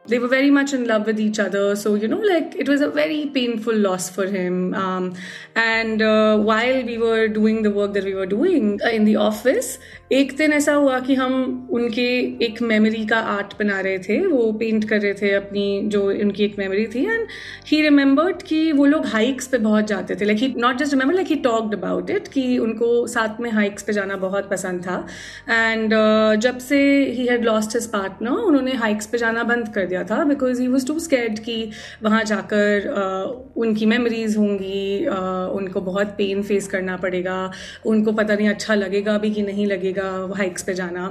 they 0.09 0.19
were 0.19 0.29
very 0.29 0.51
much 0.51 0.73
in 0.73 0.87
love 0.87 1.07
with 1.07 1.21
each 1.21 1.39
other. 1.39 1.77
So 1.77 1.95
you 1.95 2.09
know 2.09 2.19
like 2.19 2.55
it 2.57 2.69
was 2.69 2.81
a 2.81 2.91
very 2.91 3.27
painful 3.27 3.75
loss 3.75 4.09
for 4.11 4.27
him. 4.27 4.75
Um, 4.75 5.15
and 5.55 6.03
uh, 6.03 6.39
while 6.39 6.85
we 6.85 6.99
were 6.99 7.29
doing 7.29 7.63
the 7.63 7.71
work 7.71 7.93
that 7.95 8.05
we 8.05 8.15
were 8.15 8.27
doing 8.27 8.81
uh, 8.85 8.89
in 8.89 9.05
the 9.05 9.17
office 9.17 9.79
एक 10.13 10.37
दिन 10.37 10.53
ऐसा 10.53 10.73
हुआ 10.73 10.99
कि 11.01 11.15
हम 11.15 11.69
उनके 11.71 12.03
एक 12.45 12.61
memory 12.63 13.05
का 13.07 13.19
art 13.19 13.55
बना 13.59 13.81
रहे 13.81 13.99
थे 13.99 14.19
वो 14.27 14.53
पेंट 14.53 14.85
कर 14.89 15.01
रहे 15.01 15.15
थे 15.15 15.31
अपनी 15.31 15.81
जो 15.85 16.03
उनकी 16.11 16.45
एक 16.45 16.59
मेमोरी 16.59 16.87
थी 16.87 17.05
एंड 17.05 17.27
ही 17.67 17.81
रिमेम्बर्ड 17.83 18.43
कि 18.43 18.73
वो 18.73 18.85
लोग 18.87 19.07
हाइक्स 19.07 19.47
पे 19.47 19.59
बहुत 19.59 19.87
जाते 19.87 20.15
थे। 20.15 20.25
Like 20.25 20.39
he 20.39 20.53
not 20.57 20.77
just 20.79 20.93
remember 20.93 21.15
like 21.15 21.27
he 21.27 21.35
talked 21.37 21.75
about 21.75 22.11
it 22.11 22.29
कि 22.29 22.59
उनको 22.59 23.07
साथ 23.07 23.41
में 23.41 23.51
हाइक्स 23.51 23.83
पे 23.83 23.93
जाना 23.93 24.17
बहुत 24.17 24.51
पसंद 24.51 24.81
था। 24.83 25.07
एंड 25.51 25.95
uh, 25.95 26.41
जब 26.41 26.59
से 26.59 26.79
he 27.13 27.27
had 27.27 27.45
lost 27.45 27.77
his 27.77 27.87
partner 27.87 28.31
उन्होंने 28.31 28.73
हाइक्स 28.75 29.07
पे 29.07 29.19
जाना 29.19 29.43
बंद 29.43 29.69
कर 29.75 29.87
दिया 29.87 30.05
था 30.05 30.23
because 30.25 30.61
he 30.61 30.69
was 30.69 30.87
too 30.87 30.99
scared 30.99 31.39
कि 31.39 31.71
वहाँ 32.03 32.23
जाकर 32.25 32.89
uh, 32.93 33.59
उनकी 33.59 33.87
मेमोरीज 33.87 34.37
होंगी 34.37 35.07
uh, 35.07 35.51
उनको 35.57 35.81
बहुत 35.81 36.15
पेन 36.19 36.43
फेस 36.43 36.69
करना 36.69 36.97
पड़ेगा 36.97 37.51
उनको 37.87 38.13
पता 38.13 38.35
नहीं 38.35 38.49
अच्छा 38.49 38.75
लगेगा 38.75 39.19
भी 39.19 39.31
कि 39.31 39.43
नहीं 39.43 39.67
लगेगा। 39.67 39.95
लगेगा 39.97 40.35
हाइक्स 40.37 40.63
पे 40.63 40.75
जाना। 40.75 41.09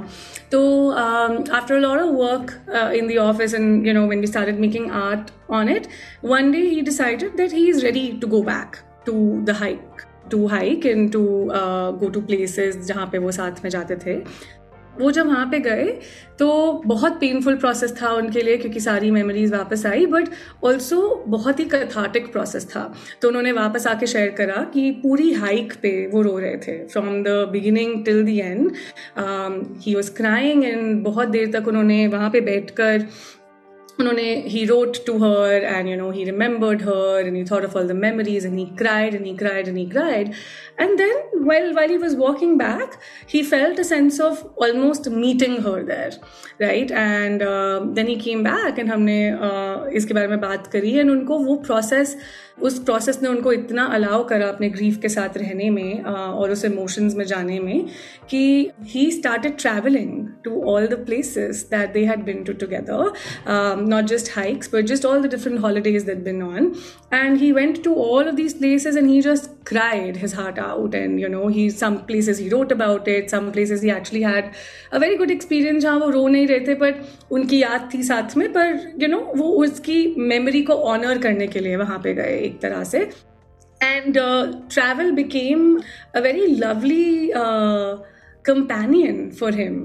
तो 0.51 0.89
after 0.89 1.79
lot 1.79 1.99
of 1.99 2.11
work 2.15 2.51
in 2.95 3.07
the 3.07 3.17
office 3.19 3.53
and 3.53 3.87
you 3.87 3.93
know 3.93 4.07
when 4.07 4.19
we 4.19 4.27
started 4.27 4.59
making 4.59 4.91
art 4.91 5.31
on 5.51 5.69
it 5.69 5.87
one 6.25 6.51
day 6.51 6.57
he 6.57 6.81
decided 6.81 7.35
that 7.37 7.53
he 7.53 7.67
is 7.69 7.83
ready 7.85 8.11
to 8.21 8.27
go 8.27 8.41
back 8.43 8.75
to 9.05 9.13
the 9.43 9.55
hike 9.59 10.01
to 10.31 10.45
hike 10.47 10.85
and 10.85 11.11
to 11.11 11.23
go 11.99 12.09
to 12.09 12.21
places 12.21 12.77
जहाँ 12.87 13.09
पे 13.11 13.17
वो 13.17 13.31
साथ 13.31 13.63
में 13.63 13.69
जाते 13.69 13.95
थे। 14.05 14.21
वो 14.99 15.11
जब 15.11 15.27
वहाँ 15.27 15.45
पे 15.51 15.59
गए 15.59 15.85
तो 16.39 16.47
बहुत 16.85 17.13
पेनफुल 17.19 17.55
प्रोसेस 17.57 17.95
था 18.01 18.09
उनके 18.13 18.41
लिए, 18.41 18.57
क्योंकि 18.57 18.79
सारी 18.79 19.11
मेमोरीज 19.11 19.53
वापस 19.53 19.85
आई 19.85 20.05
बट 20.05 20.29
ऑल्सो 20.63 21.23
बहुत 21.27 21.59
ही 21.59 21.65
कथाटिक 21.65 22.31
प्रोसेस 22.31 22.65
था। 22.69 22.83
तो 23.21 23.27
उन्होंने 23.27 23.51
वापस 23.51 23.87
आके 23.87 24.07
शेयर 24.07 24.29
करा 24.37 24.63
कि 24.73 24.89
पूरी 25.03 25.31
हाइक 25.33 25.73
पे 25.81 25.95
वो 26.07 26.21
रो 26.21 26.37
रहे 26.39 26.57
थे 26.57 26.77
from 26.87 27.07
the 27.23 27.37
beginning 27.51 28.03
till 28.05 28.23
the 28.25 28.29
end 28.29 28.71
he 29.85 29.95
was 29.95 30.11
crying 30.17 30.65
and 30.65 31.03
बहुत 31.03 31.27
देर 31.29 31.51
तक 31.51 31.67
उन्होंने 31.67 32.05
वहाँ 32.07 32.29
पे 32.29 32.41
बैठ 32.41 32.71
कर 32.71 33.07
उन्होंने 33.99 34.23
he 34.47 34.63
wrote 34.65 34.97
to 35.05 35.17
her 35.17 35.63
and 35.63 35.87
you 35.89 35.95
know 35.97 36.09
he 36.11 36.23
remembered 36.23 36.81
her 36.83 37.27
and 37.27 37.35
he 37.35 37.43
thought 37.51 37.65
of 37.65 37.77
all 37.77 37.87
the 37.87 37.91
memories 37.95 38.45
and 38.45 38.57
he 38.57 38.65
cried 38.77 39.15
and 39.15 39.25
he 39.25 39.35
cried 39.37 39.67
and 39.67 39.77
he 39.77 39.85
cried 39.89 40.31
And 40.77 40.99
then, 40.99 41.15
while 41.45 41.73
while 41.73 41.89
he 41.89 41.97
was 41.97 42.15
walking 42.15 42.57
back, 42.57 42.97
he 43.27 43.43
felt 43.43 43.79
a 43.79 43.83
sense 43.83 44.19
of 44.19 44.41
almost 44.57 45.09
meeting 45.09 45.61
her 45.61 45.83
there, 45.83 46.11
right? 46.59 46.91
And 46.91 47.41
uh, 47.41 47.81
then 47.91 48.07
he 48.07 48.17
came 48.17 48.43
back, 48.43 48.77
and 48.77 48.91
हमने 48.91 49.19
uh, 49.39 49.87
इसके 49.93 50.13
बारे 50.13 50.27
में 50.27 50.39
बात 50.41 50.67
करी, 50.67 50.93
and 51.01 51.11
उनको 51.11 51.37
वो 51.45 51.61
process 51.65 52.15
उस 52.63 52.77
process 52.85 53.21
ने 53.21 53.27
उनको 53.29 53.51
इतना 53.53 53.85
अलाउ 53.93 54.23
करा 54.27 54.47
अपने 54.47 54.69
ग्रीफ 54.69 54.97
के 55.01 55.09
साथ 55.09 55.37
रहने 55.37 55.69
में 55.69 56.03
और 56.03 56.51
उस 56.51 56.63
इमोशंस 56.65 57.15
में 57.15 57.25
जाने 57.25 57.59
में 57.59 57.87
कि 58.29 58.71
he 58.93 59.09
started 59.11 59.57
travelling 59.59 60.27
to 60.43 60.61
all 60.73 60.87
the 60.87 61.03
places 61.05 61.67
that 61.71 61.93
they 61.93 62.05
had 62.05 62.23
been 62.25 62.43
to 62.43 62.53
together 62.63 63.11
not 63.87 64.05
just 64.13 64.31
hikes 64.35 64.73
but 64.73 64.85
just 64.93 65.05
all 65.05 65.21
the 65.23 65.31
different 65.31 65.59
holidays 65.61 66.03
that 66.03 66.23
been 66.25 66.41
on 66.43 66.71
and 67.13 67.37
he 67.37 67.51
went 67.51 67.83
to 67.83 67.95
all 68.05 68.27
of 68.27 68.35
these 68.35 68.57
places 68.59 68.97
and 68.97 69.09
he 69.09 69.21
just 69.21 69.49
cried 69.65 70.17
his 70.23 70.33
heart 70.33 70.59
out 70.59 70.95
and 70.97 71.19
you 71.19 71.29
know 71.35 71.47
he 71.47 71.63
some 71.69 71.97
places 72.09 72.37
he 72.37 72.49
wrote 72.49 72.71
about 72.71 73.07
it 73.07 73.29
some 73.35 73.51
places 73.51 73.81
he 73.81 73.91
actually 73.91 74.21
had 74.21 74.51
a 74.91 74.99
very 75.03 75.17
good 75.21 75.31
experience 75.35 75.83
जहाँ 75.83 75.99
वो 75.99 76.09
रो 76.09 76.27
नहीं 76.27 76.47
रहे 76.47 76.59
थे 76.67 76.75
पर 76.81 77.03
उनकी 77.37 77.61
याद 77.61 77.89
थी 77.93 78.03
साथ 78.09 78.37
में 78.37 78.47
पर 78.53 78.73
you 79.03 79.11
know 79.13 79.21
वो 79.37 79.51
उसकी 79.65 79.99
मेमोरी 80.33 80.61
को 80.63 80.73
ऑनर 80.95 81.21
करने 81.21 81.47
के 81.47 81.59
लिए 81.59 81.75
वहाँ 81.83 81.99
पे 82.03 82.13
गए 82.13 82.37
एक 82.39 82.59
तरह 82.61 82.83
से 82.91 82.99
and 83.81 84.17
travel 84.17 85.11
became 85.21 85.77
a 86.15 86.19
very 86.27 86.45
lovely 86.65 87.05
companion 88.45 89.31
for 89.31 89.51
him 89.51 89.77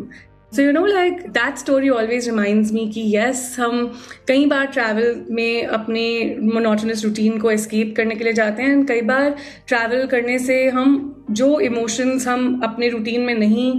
so 0.53 0.63
you 0.63 0.73
know 0.73 0.85
like 0.87 1.21
that 1.31 1.57
story 1.59 1.89
always 1.89 2.29
reminds 2.29 2.73
me 2.73 2.87
कि 2.95 3.01
येस 3.17 3.57
हम 3.61 3.87
कई 4.29 4.47
बार 4.47 4.67
ट्रैवल 4.67 5.25
में 5.31 5.67
अपने 5.67 6.03
मोनोटनस 6.43 7.05
रूटीन 7.05 7.39
को 7.41 7.51
एस्केप 7.51 7.95
करने 7.97 8.15
के 8.15 8.25
लिए 8.25 8.33
जाते 8.33 8.63
हैं 8.63 8.85
कई 8.87 9.01
बार 9.11 9.35
ट्रैवल 9.69 10.07
करने 10.07 10.39
से 10.39 10.65
हम 10.79 10.99
जो 11.31 11.49
इमोशंस 11.61 12.27
हम 12.29 12.61
अपने 12.65 12.89
रूटीन 12.89 13.21
में 13.21 13.35
नहीं 13.35 13.71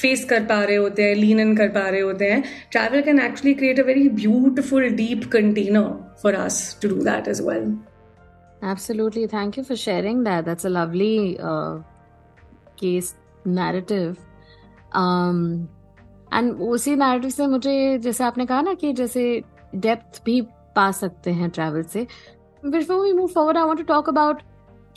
फेस 0.00 0.24
कर 0.30 0.44
पा 0.46 0.62
रहे 0.64 0.76
होते 0.76 1.02
हैं 1.02 1.14
लीन 1.16 1.40
इन 1.40 1.56
कर 1.56 1.68
पा 1.68 1.88
रहे 1.88 2.00
होते 2.00 2.30
हैं 2.30 2.42
travel 2.72 3.02
can 3.02 3.20
actually 3.20 3.54
create 3.54 3.80
a 3.80 3.84
very 3.84 4.08
beautiful 4.22 4.88
deep 4.96 5.30
container 5.32 5.92
for 6.22 6.34
us 6.46 6.78
to 6.82 6.88
do 6.88 7.02
that 7.04 7.28
as 7.28 7.40
well 7.48 7.72
Absolutely. 8.62 9.26
Thank 9.26 9.56
you 9.56 9.62
for 9.64 9.74
sharing 9.74 10.24
that. 10.24 10.44
That's 10.44 10.66
a 10.66 10.70
lovely 10.70 11.38
uh, 11.40 11.78
case 12.76 13.14
narrative. 13.44 14.18
Um, 14.92 15.68
and 16.32 16.60
उसी 16.62 16.94
नैरेटिव 16.96 17.30
से 17.30 17.46
मुझे, 17.46 17.98
जैसे 17.98 18.24
आपने 18.24 18.46
कहा 18.46 18.60
ना 18.60 18.74
कि 18.74 18.92
जैसे 18.92 19.42
depth 19.74 20.22
भी 20.24 20.40
पा 20.76 20.90
सकते 20.92 21.30
हैं 21.30 21.50
ट्रैवल 21.50 21.82
से। 21.82 22.06
Before 22.62 23.04
we 23.04 23.12
move 23.12 23.26
forward 23.26 23.58
I 23.58 23.64
want 23.64 23.78
to 23.78 23.84
talk 23.84 24.08
about 24.08 24.42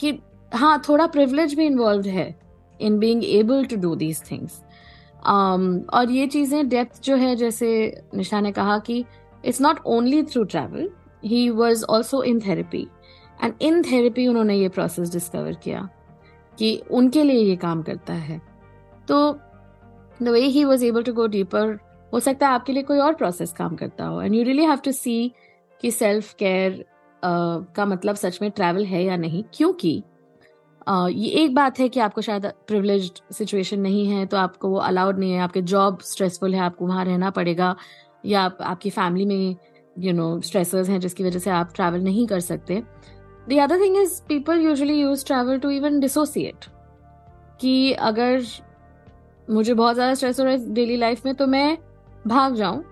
कि 0.00 0.18
हाँ 0.52 0.80
थोड़ा 0.88 1.06
प्रिविलेज 1.06 1.54
भी 1.54 1.66
इन्वॉल्व 1.66 2.06
है 2.08 2.34
in 2.80 2.98
being 2.98 3.24
able 3.24 3.64
to 3.64 3.76
do 3.76 3.94
these 3.96 4.22
things 4.30 4.62
और 5.26 6.10
ये 6.10 6.26
चीज़ें 6.26 6.68
डेप्थ 6.68 7.02
जो 7.02 7.16
है, 7.16 7.34
जैसे 7.36 8.02
निशा 8.14 8.40
ने 8.40 8.52
कहा 8.52 8.78
कि 8.78 9.04
it's 9.44 9.60
not 9.60 9.80
only 9.86 10.22
through 10.22 10.44
travel 10.44 10.88
he 11.24 11.48
was 11.50 11.84
also 11.84 12.22
in 12.22 12.40
therapy 12.40 12.86
and 13.38 13.54
in 13.62 13.82
therapy 13.82 14.26
उन्होंने 14.26 14.56
ये 14.56 14.68
प्रोसेस 14.68 15.12
डिस्कवर 15.12 15.54
किया 15.54 15.88
कि 16.58 16.76
उनके 16.90 17.22
लिए 17.22 17.40
ये 17.40 17.56
काम 17.56 17.82
करता 17.82 18.12
है। 18.12 18.40
तो 19.08 19.38
the 20.22 20.28
way 20.28 20.40
he 20.40 20.64
was 20.64 20.84
able 20.84 21.02
to 21.02 21.12
go 21.12 21.26
deeper 21.26 21.78
हो 22.12 22.20
सकता 22.20 22.48
है 22.48 22.54
आपके 22.54 22.72
लिए 22.72 22.82
कोई 22.82 22.98
और 22.98 23.14
प्रोसेस 23.14 23.52
काम 23.52 23.74
करता 23.76 24.04
हो. 24.06 24.20
And 24.22 24.34
you 24.34 24.42
really 24.44 24.64
have 24.64 24.78
to 24.84 24.92
see 24.92 25.32
कि 25.80 25.90
सेल्फ 25.90 26.32
केयर 26.34 26.84
का 27.22 27.86
मतलब 27.86 28.16
सच 28.16 28.38
में 28.42 28.50
ट्रैवल 28.50 28.84
है 28.84 29.04
या 29.04 29.16
नहीं. 29.16 29.42
क्योंकि 29.54 30.02
ये 30.88 31.28
एक 31.42 31.54
बात 31.54 31.78
है 31.78 31.88
कि 31.88 32.00
आपको 32.00 32.20
शायद 32.20 32.46
प्रिवलेज 32.66 33.22
सिचुएशन 33.32 33.80
नहीं 33.80 34.06
है 34.06 34.24
तो 34.26 34.36
आपको 34.36 34.68
वो 34.68 34.78
अलाउड 34.78 35.18
नहीं 35.18 35.32
है. 35.32 35.40
आपके 35.40 35.62
जॉब 35.62 36.00
स्ट्रेसफुल 36.02 36.54
है 36.54 36.60
आपको 36.60 36.86
वहाँ 36.86 37.04
रहना 37.04 37.30
पड़ेगा. 37.30 37.74
या 38.24 38.42
आप, 38.42 38.58
आपकी 38.62 38.90
फैमिली 38.90 39.24
में 39.26 39.56
यू 39.98 40.12
नो 40.12 40.40
स्ट्रेसर्स 40.40 40.88
हैं 40.88 41.00
जिसकी 41.00 41.24
वजह 41.24 41.38
से 41.38 41.50
आप 41.50 41.72
ट्रैवल 41.74 42.00
नहीं 42.00 42.26
कर 42.26 42.40
सकते. 42.40 42.82
The 43.48 43.58
other 43.60 43.80
thing 43.80 43.96
is 43.96 44.20
people 44.28 44.60
usually 44.60 45.00
use 45.00 45.24
travel 45.26 45.58
to 45.58 45.70
even 45.70 45.98
dissociate 46.00 46.64
कि 47.60 47.92
अगर 47.92 48.42
मुझे 49.48 49.74
बहुत 49.74 49.94
ज़्यादा 49.94 50.14
स्ट्रेस 50.14 50.38
हो 50.40 50.44
रहा 50.44 50.52
है 50.52 50.72
डेली 50.74 50.96
लाइफ 50.96 51.24
में 51.26 51.34
तो 51.34 51.46
मैं 51.46 51.76
भाग 52.26 52.54
जाऊँ। 52.54 52.82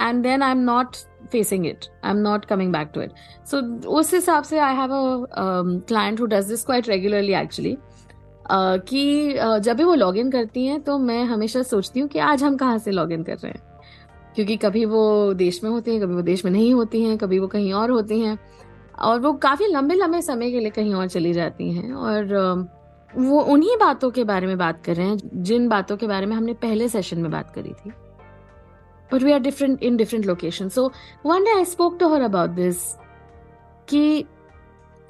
And 0.00 0.22
then 0.22 0.42
I 0.42 0.50
am 0.50 0.58
not 0.60 0.96
facing 1.32 1.66
it 1.66 1.84
I 2.04 2.10
am 2.10 2.16
not 2.18 2.44
coming 2.44 2.72
back 2.72 2.90
to 2.94 3.00
it 3.00 3.12
so 3.50 3.60
उस 3.90 4.14
हिसाब 4.14 4.44
से 4.44 4.58
I 4.58 4.74
have 4.76 4.92
a 4.92 5.26
client 5.88 6.20
who 6.20 6.26
does 6.26 6.48
this 6.48 6.64
quite 6.64 6.88
regularly 6.88 7.34
actually 7.34 7.76
कि 8.50 9.32
जब 9.60 9.76
भी 9.76 9.84
वो 9.84 9.94
लॉग 9.94 10.16
इन 10.16 10.30
करती 10.30 10.66
हैं 10.66 10.80
तो 10.80 10.98
मैं 10.98 11.22
हमेशा 11.24 11.62
सोचती 11.64 12.00
हूँ 12.00 12.08
कि 12.08 12.18
आज 12.20 12.42
हम 12.44 12.56
कहाँ 12.56 12.78
से 12.78 12.90
लॉग 12.90 13.12
इन 13.12 13.22
कर 13.22 13.36
रहे 13.36 13.52
हैं। 13.52 13.62
क्योंकि 14.34 14.56
कभी 14.56 14.84
वो 14.84 15.32
देश 15.34 15.62
में 15.64 15.70
होती 15.70 15.90
हैं, 15.90 16.00
कभी 16.00 16.14
वो 16.14 16.22
देश 16.22 16.44
में 16.44 16.50
नहीं 16.52 16.72
होती 16.74 17.02
हैं, 17.02 17.16
कभी 17.18 17.38
वो 17.38 17.46
कहीं 17.46 17.72
और 17.72 17.90
होती 17.90 18.20
हैं। 18.20 18.38
और 18.98 19.20
वो 19.20 19.32
काफ़ी 19.32 19.66
लंबे 19.66 19.94
लंबे 19.94 20.20
समय 20.22 20.50
के 20.50 20.60
लिए 20.60 20.70
कहीं 20.70 20.94
और 20.94 21.08
चली 21.08 21.32
जाती 21.32 21.70
हैं। 21.72 21.92
और 21.92 22.24
वो 23.18 23.40
उन्हीं 23.42 23.76
बातों 23.80 24.10
के 24.10 24.24
बारे 24.24 24.46
में 24.46 24.56
बात 24.58 24.82
कर 24.84 24.96
रहे 24.96 25.06
हैं, 25.06 25.18
जिन 25.34 25.68
बातों 25.68 25.96
के 25.96 26.06
बारे 26.06 26.26
में 26.26 26.34
हमने 26.36 26.54
पहले 26.62 26.88
सेशन 26.88 27.18
में 27.18 27.30
बात 27.30 27.50
करी 27.54 27.72
थी। 27.74 27.90
But 29.10 29.22
we 29.22 29.32
are 29.32 29.40
different 29.40 29.82
in 29.82 29.96
different 29.96 30.26
location 30.26 30.68
so 30.68 30.90
one 31.26 31.44
day 31.44 31.56
I 31.56 31.64
spoke 31.64 31.98
to 32.00 32.08
her 32.14 32.22
about 32.22 32.50
this 32.50 32.82
कि 33.88 34.24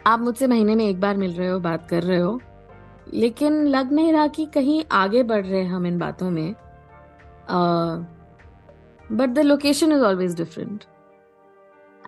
आप 0.06 0.20
मुझसे 0.20 0.46
महीने 0.46 0.74
में 0.74 0.84
एक 0.84 1.00
बार 1.00 1.16
मिल 1.16 1.32
रहे 1.32 1.48
हो, 1.48 1.58
बात 1.60 1.88
कर 1.88 2.02
रहे 2.02 2.18
हो, 2.18 2.40
लेकिन 3.14 3.66
लग 3.66 3.92
नहीं 3.92 4.12
रहा 4.12 4.26
कि 4.28 4.46
कहीं 4.54 4.82
आगे 4.92 5.22
बढ़ 5.22 5.44
रहे 5.46 5.62
हैं 5.62 5.70
हम 5.70 5.86
इन 5.86 5.98
बातों 5.98 6.30
में। 6.30 6.54
But 9.10 9.28
the 9.28 9.38
location 9.38 9.92
is 9.92 10.02
always 10.04 10.36
different 10.36 10.84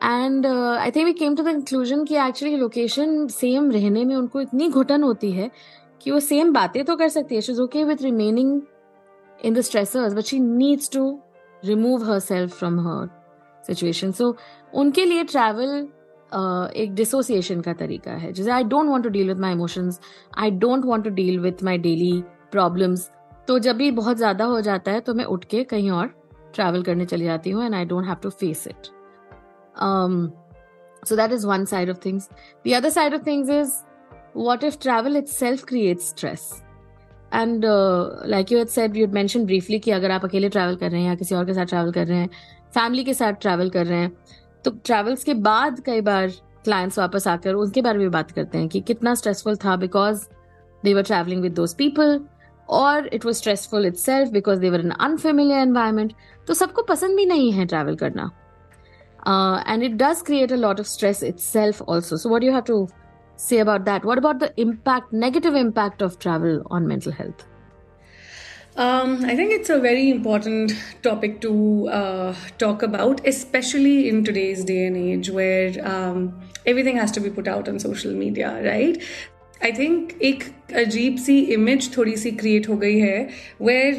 and 0.05 0.47
I 0.47 0.91
think 0.91 1.05
we 1.07 1.13
came 1.13 1.35
to 1.37 1.43
the 1.43 1.47
conclusion 1.47 2.05
कि 2.05 2.17
एक्चुअली 2.19 2.57
लोकेशन 2.57 3.27
सेम 3.29 3.71
रहने 3.71 4.05
में 4.05 4.15
उनको 4.17 4.41
इतनी 4.41 4.69
घुटन 4.69 5.03
होती 5.03 5.31
है 5.33 5.51
कि 6.03 6.11
वो 6.11 6.21
सेम 6.21 6.53
बातें 6.53 6.85
तो 6.85 6.97
कर 6.97 7.09
सकती 7.09 7.35
है 7.35 7.41
she 7.41 7.53
is 7.53 7.61
okay 7.61 7.85
with 7.85 8.03
remaining 8.03 8.63
in 9.45 9.55
the 9.55 9.61
stressors 9.61 10.15
but 10.15 10.21
she 10.21 10.39
needs 10.41 10.91
to 10.91 11.21
remove 11.65 12.11
herself 12.19 12.59
from 12.59 12.81
her 12.81 13.09
situation 13.67 14.13
so 14.13 14.37
उनके 14.75 15.05
लिए 15.05 15.25
ट्रैवल 15.25 15.89
uh, 16.33 16.73
एक 16.73 16.95
डिसोसिएशन 16.95 17.61
का 17.61 17.73
तरीका 17.73 18.13
है। 18.13 18.33
जैसे 18.33 18.51
I 18.51 18.65
don't 18.65 18.89
want 18.89 19.05
to 19.05 19.11
deal 19.11 19.29
with 19.29 19.41
my 19.41 19.53
emotions 19.53 20.01
I 20.39 20.51
don't 20.51 20.85
want 20.85 21.05
to 21.05 21.11
deal 21.11 21.39
with 21.39 21.65
my 21.65 21.79
daily 21.79 22.23
problems 22.53 23.11
तो 23.49 23.59
जब 23.59 23.77
भी 23.77 23.91
बहुत 23.91 24.17
ज़्यादा 24.17 24.45
हो 24.45 24.61
जाता 24.61 24.93
है 24.93 25.01
तो 25.01 25.15
मैं 25.15 25.25
उठ 25.25 25.45
के 25.45 25.65
कहीं 25.65 25.91
और 25.91 26.07
ट्रैवल 26.55 26.83
करने 26.83 27.07
चली 27.07 27.25
जाती 27.25 27.51
हूँ 27.51 27.65
and 27.65 27.75
I 27.75 27.85
don't 27.85 28.07
have 28.07 28.17
to 28.23 28.31
face 28.31 28.67
it 28.69 28.89
so 31.05 31.17
that 31.17 31.33
is 31.33 31.45
one 31.47 31.67
side 31.67 31.89
of 31.89 31.99
things. 31.99 32.29
The 32.65 32.75
other 32.75 32.91
side 32.91 33.15
of 33.15 33.23
things 33.23 33.49
is 33.49 33.85
what 34.39 34.63
if 34.63 34.79
travel 34.79 35.17
itself 35.17 35.69
creates 35.73 36.11
stress? 36.15 36.49
And 37.35 37.65
like 38.27 38.53
you 38.53 38.59
had 38.59 38.69
said 38.69 38.97
you 38.97 39.07
mention 39.07 39.45
briefly 39.45 39.79
कि 39.79 39.91
अगर 39.91 40.11
आप 40.11 40.25
अकेले 40.25 40.49
travel 40.49 40.77
कर 40.77 40.91
रहे 40.91 41.01
हैं 41.01 41.09
या 41.09 41.15
किसी 41.15 41.35
और 41.35 41.45
के 41.47 41.55
साथ 41.55 41.67
ट्रैवल 41.67 41.91
कर 41.93 42.07
रहे 42.07 42.19
हैं 42.19 42.29
फैमिली 42.75 43.03
के 43.05 43.15
साथ 43.15 43.33
ट्रैवल 43.33 43.71
कर 43.71 43.87
रहे 43.87 43.99
हैं 43.99 44.13
तो 44.65 44.71
ट्रैवल्स 44.85 45.25
के 45.25 45.35
बाद 45.35 45.81
कई 45.81 46.01
बार 46.01 46.29
क्लाइंट्स 46.65 46.99
वापस 46.99 47.27
आकर 47.29 47.55
उनके 47.55 47.83
बारे 47.83 47.99
में 47.99 48.11
बात 48.11 48.31
करते 48.31 48.59
हैं 48.59 48.69
कि 48.69 48.81
कितना 48.81 49.15
स्ट्रेसफुल 49.15 49.57
था 49.57 49.77
because 49.77 50.25
they 50.85 50.95
were 50.95 51.03
travelling 51.03 51.43
with 51.43 51.55
those 51.55 51.75
people 51.75 52.21
और 52.69 53.07
it 53.07 53.27
was 53.27 53.37
stressful 53.37 53.87
itself 53.97 54.31
because 54.31 54.61
they're 54.61 54.81
in 54.81 54.91
unfamiliar 54.91 55.59
environment 55.59 56.13
तो 56.47 56.55
सबको 56.55 56.83
पसंद 56.83 57.17
भी 57.17 57.27
नहीं 57.27 57.53
है 57.53 57.67
ट्रैवल 57.67 57.97
करना। 57.97 58.31
And 59.69 59.83
it 59.83 59.93
does 60.03 60.23
create 60.23 60.53
a 60.53 60.57
lot 60.57 60.81
of 60.81 60.87
stress 60.87 61.23
itself 61.39 61.83
also 61.83 62.17
so 62.17 62.29
what 62.29 62.45
you 62.45 62.53
have 62.53 62.63
to 62.63 62.87
say 63.38 63.60
about 63.60 63.86
that? 63.86 64.06
What 64.06 64.18
about 64.18 64.40
the 64.40 64.54
impact, 64.58 65.12
negative 65.14 65.56
impact 65.56 66.02
of 66.02 66.20
travel 66.20 66.62
on 66.70 66.88
mental 66.88 67.12
health? 67.12 67.46
Um, 68.76 69.24
I 69.26 69.36
think 69.36 69.52
it's 69.52 69.70
a 69.70 69.80
very 69.80 70.10
important 70.10 70.74
topic 71.04 71.42
to 71.42 71.90
uh, 71.90 72.36
talk 72.58 72.82
about, 72.82 73.26
especially 73.28 74.10
in 74.10 74.24
today's 74.24 74.64
day 74.66 74.88
and 74.88 74.98
age 74.98 75.30
where 75.30 75.72
um, 75.88 76.42
everything 76.66 76.98
has 76.98 77.12
to 77.12 77.20
be 77.20 77.30
put 77.30 77.48
out 77.48 77.70
on 77.70 77.78
social 77.78 78.12
media, 78.14 78.62
right? 78.64 79.00
I 79.62 79.72
think 79.72 80.14
एक 80.22 80.44
अजीब 80.76 81.18
सी 81.18 81.36
image 81.56 81.96
थोड़ी 81.98 82.16
सी 82.18 82.32
create 82.38 82.70
हो 82.70 82.78
गई 82.78 82.98
है 83.00 83.30
where 83.62 83.94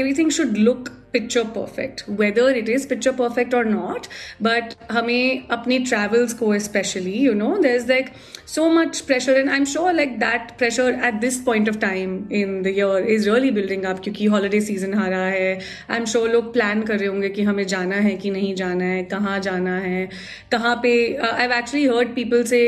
everything 0.00 0.28
should 0.28 0.58
look 0.58 0.92
Picture 1.15 1.43
perfect 1.57 2.03
whether 2.21 2.57
it 2.57 2.69
is 2.69 2.87
picture 2.89 3.11
perfect 3.19 3.53
और 3.55 3.65
not 3.69 4.07
but 4.43 4.73
हमें 4.91 5.47
अपनी 5.51 5.79
travels 5.81 6.33
को 6.33 6.57
specially 6.59 7.17
you 7.17 7.33
know 7.33 7.55
there 7.57 7.75
is 7.75 7.87
like 7.89 8.09
so 8.47 8.69
much 8.69 8.99
pressure 9.01 9.37
and 9.37 9.49
I 9.49 9.57
am 9.57 9.65
sure 9.65 9.93
like 9.93 10.17
that 10.19 10.51
pressure 10.57 10.99
at 11.05 11.13
this 11.21 11.41
point 11.43 11.69
of 11.69 11.77
time 11.79 12.17
in 12.33 12.61
the 12.63 12.67
year 12.67 13.07
is 13.13 13.29
really 13.29 13.51
building 13.51 13.83
up 13.85 13.99
क्योंकि 14.03 14.25
holiday 14.33 14.61
season 14.61 14.93
आ 14.93 15.07
रहा 15.07 15.27
है। 15.27 15.53
I 15.89 15.97
am 15.97 16.05
sure 16.05 16.29
लोग 16.31 16.51
plan 16.53 16.81
कर 16.83 16.99
रहे 16.99 17.07
होंगे 17.07 17.29
कि 17.29 17.43
हमें 17.43 17.65
जाना 17.67 17.95
है 18.07 18.15
कि 18.17 18.29
नहीं 18.31 18.53
जाना 18.55 18.85
है 18.85 19.03
कहाँ 19.13 19.39
जाना 19.39 19.77
है। 19.79 20.07
कहाँ 20.51 20.75
पे 20.83 20.93
आई 21.23 21.47
एक्चुअली 21.47 21.85
हर्ड 21.87 22.15
पीपल 22.15 22.43
से 22.43 22.61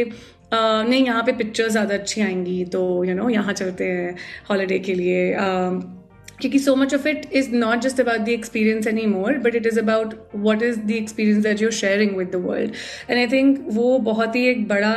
नहीं 0.54 1.06
यहाँ 1.06 1.24
पे 1.24 1.32
पिक्चर्स 1.38 1.72
ज़्यादा 1.72 1.94
अच्छी 1.96 2.22
आएँगी 2.22 2.64
तो 2.74 2.82
यू 3.04 3.16
नो 3.16 3.30
यहाँ 3.30 3.54
चलते 3.54 3.86
हैं 3.86 4.16
हॉलीडे 4.50 4.80
के 4.80 4.94
लिए। 4.96 5.34
Uh, 5.36 5.97
क्योंकि 6.40 6.60
so 6.60 6.76
much 6.76 6.94
of 6.94 7.08
it 7.08 7.26
is 7.34 7.50
not 7.56 7.80
just 7.82 8.00
about 8.02 8.20
the 8.20 8.30
experience 8.30 8.88
any 8.88 9.06
more 9.06 9.38
but 9.40 9.56
it 9.56 9.66
is 9.66 9.80
about 9.80 10.14
what 10.36 10.64
is 10.64 10.80
the 10.80 10.92
experience 10.92 11.44
that 11.44 11.62
you're 11.62 11.72
sharing 11.74 12.16
with 12.18 12.32
the 12.32 12.42
world 12.46 12.74
and 13.10 13.18
I 13.20 13.28
think 13.28 13.66
वो 13.70 13.98
बहुत 14.10 14.36
ही 14.36 14.46
एक 14.48 14.68
बड़ा 14.68 14.96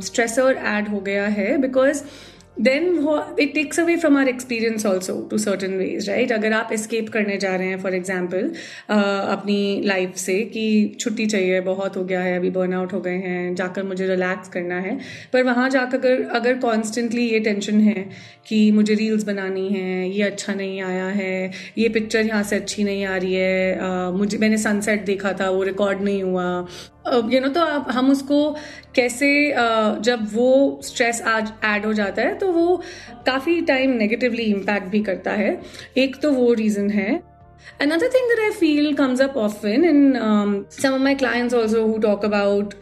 stressor 0.00 0.54
uh, 0.54 0.76
add 0.76 0.88
हो 0.88 1.00
गया 1.00 1.26
है 1.28 1.56
because 1.58 2.02
then 2.56 3.08
it 3.38 3.54
takes 3.54 3.78
away 3.78 3.96
from 3.96 4.14
our 4.14 4.28
experience 4.28 4.84
also 4.84 5.26
to 5.28 5.38
certain 5.38 5.78
ways 5.78 6.08
right 6.08 6.32
अगर 6.32 6.52
आप 6.52 6.72
escape 6.72 7.08
करने 7.10 7.36
जा 7.36 7.54
रहे 7.56 7.68
हैं 7.68 7.78
for 7.82 7.92
example 7.98 8.50
अपनी 8.90 9.82
life 9.88 10.16
से 10.16 10.38
कि 10.44 10.96
छुट्टी 11.00 11.26
चाहिए 11.26 11.60
बहुत 11.60 11.96
हो 11.96 12.04
गया 12.04 12.20
है 12.20 12.36
अभी 12.38 12.50
out 12.50 12.92
हो 12.92 13.00
गए 13.00 13.16
हैं 13.16 13.54
जाकर 13.54 13.82
मुझे 13.82 14.08
relax 14.08 14.48
करना 14.48 14.80
है 14.80 14.98
पर 15.32 15.42
वहाँ 15.42 15.68
जाकर 15.70 15.98
अगर 15.98 16.22
अगर 16.36 16.58
constantly 16.58 17.26
ये 17.32 17.40
tension 17.40 17.80
है 17.82 18.06
कि 18.46 18.70
मुझे 18.72 18.96
reels 18.96 19.24
बनानी 19.24 19.68
है 19.68 20.10
ये 20.10 20.22
अच्छा 20.22 20.54
नहीं 20.54 20.80
आया 20.82 21.06
है 21.06 21.50
ये 21.78 21.88
picture 21.88 22.26
यहाँ 22.26 22.42
से 22.42 22.56
अच्छी 22.56 22.84
नहीं 22.84 23.04
आ 23.04 23.16
रही 23.16 23.34
है 23.34 23.78
uh, 23.78 24.18
मुझे 24.18 24.38
मैंने 24.38 24.56
sunset 24.56 25.04
देखा 25.06 25.32
था 25.40 25.50
वो 25.50 25.64
record 25.66 26.00
नहीं 26.00 26.22
हुआ 26.22 26.66
यू 27.06 27.40
नो 27.40 27.48
तो 27.48 27.60
आप 27.60 27.86
हम 27.90 28.10
उसको 28.10 28.56
कैसे 28.94 29.32
जब 30.00 30.26
वो 30.32 30.80
स्ट्रेस 30.84 31.22
आज 31.22 31.52
ऐड 31.64 31.86
हो 31.86 31.92
जाता 31.92 32.22
है 32.22 32.34
तो 32.38 32.50
वो 32.52 32.76
काफ़ी 33.26 33.60
टाइम 33.60 33.90
नेगेटिवली 33.90 34.42
इम्पैक्ट 34.42 34.86
भी 34.86 35.02
करता 35.02 35.30
है 35.30 35.60
एक 35.96 36.16
तो 36.22 36.32
वो 36.32 36.52
रीज़न 36.52 36.90
है 36.90 37.20
Another 37.80 38.08
thing 38.08 38.28
that 38.28 38.40
I 38.40 38.50
feel 38.54 38.94
comes 38.94 39.20
up 39.20 39.36
often 39.36 39.84
in 39.84 40.16
um, 40.16 40.66
some 40.68 40.94
of 40.94 41.00
my 41.00 41.14
clients 41.14 41.54
also 41.54 41.86
who 41.86 41.98
talk 42.00 42.24
about 42.24 42.74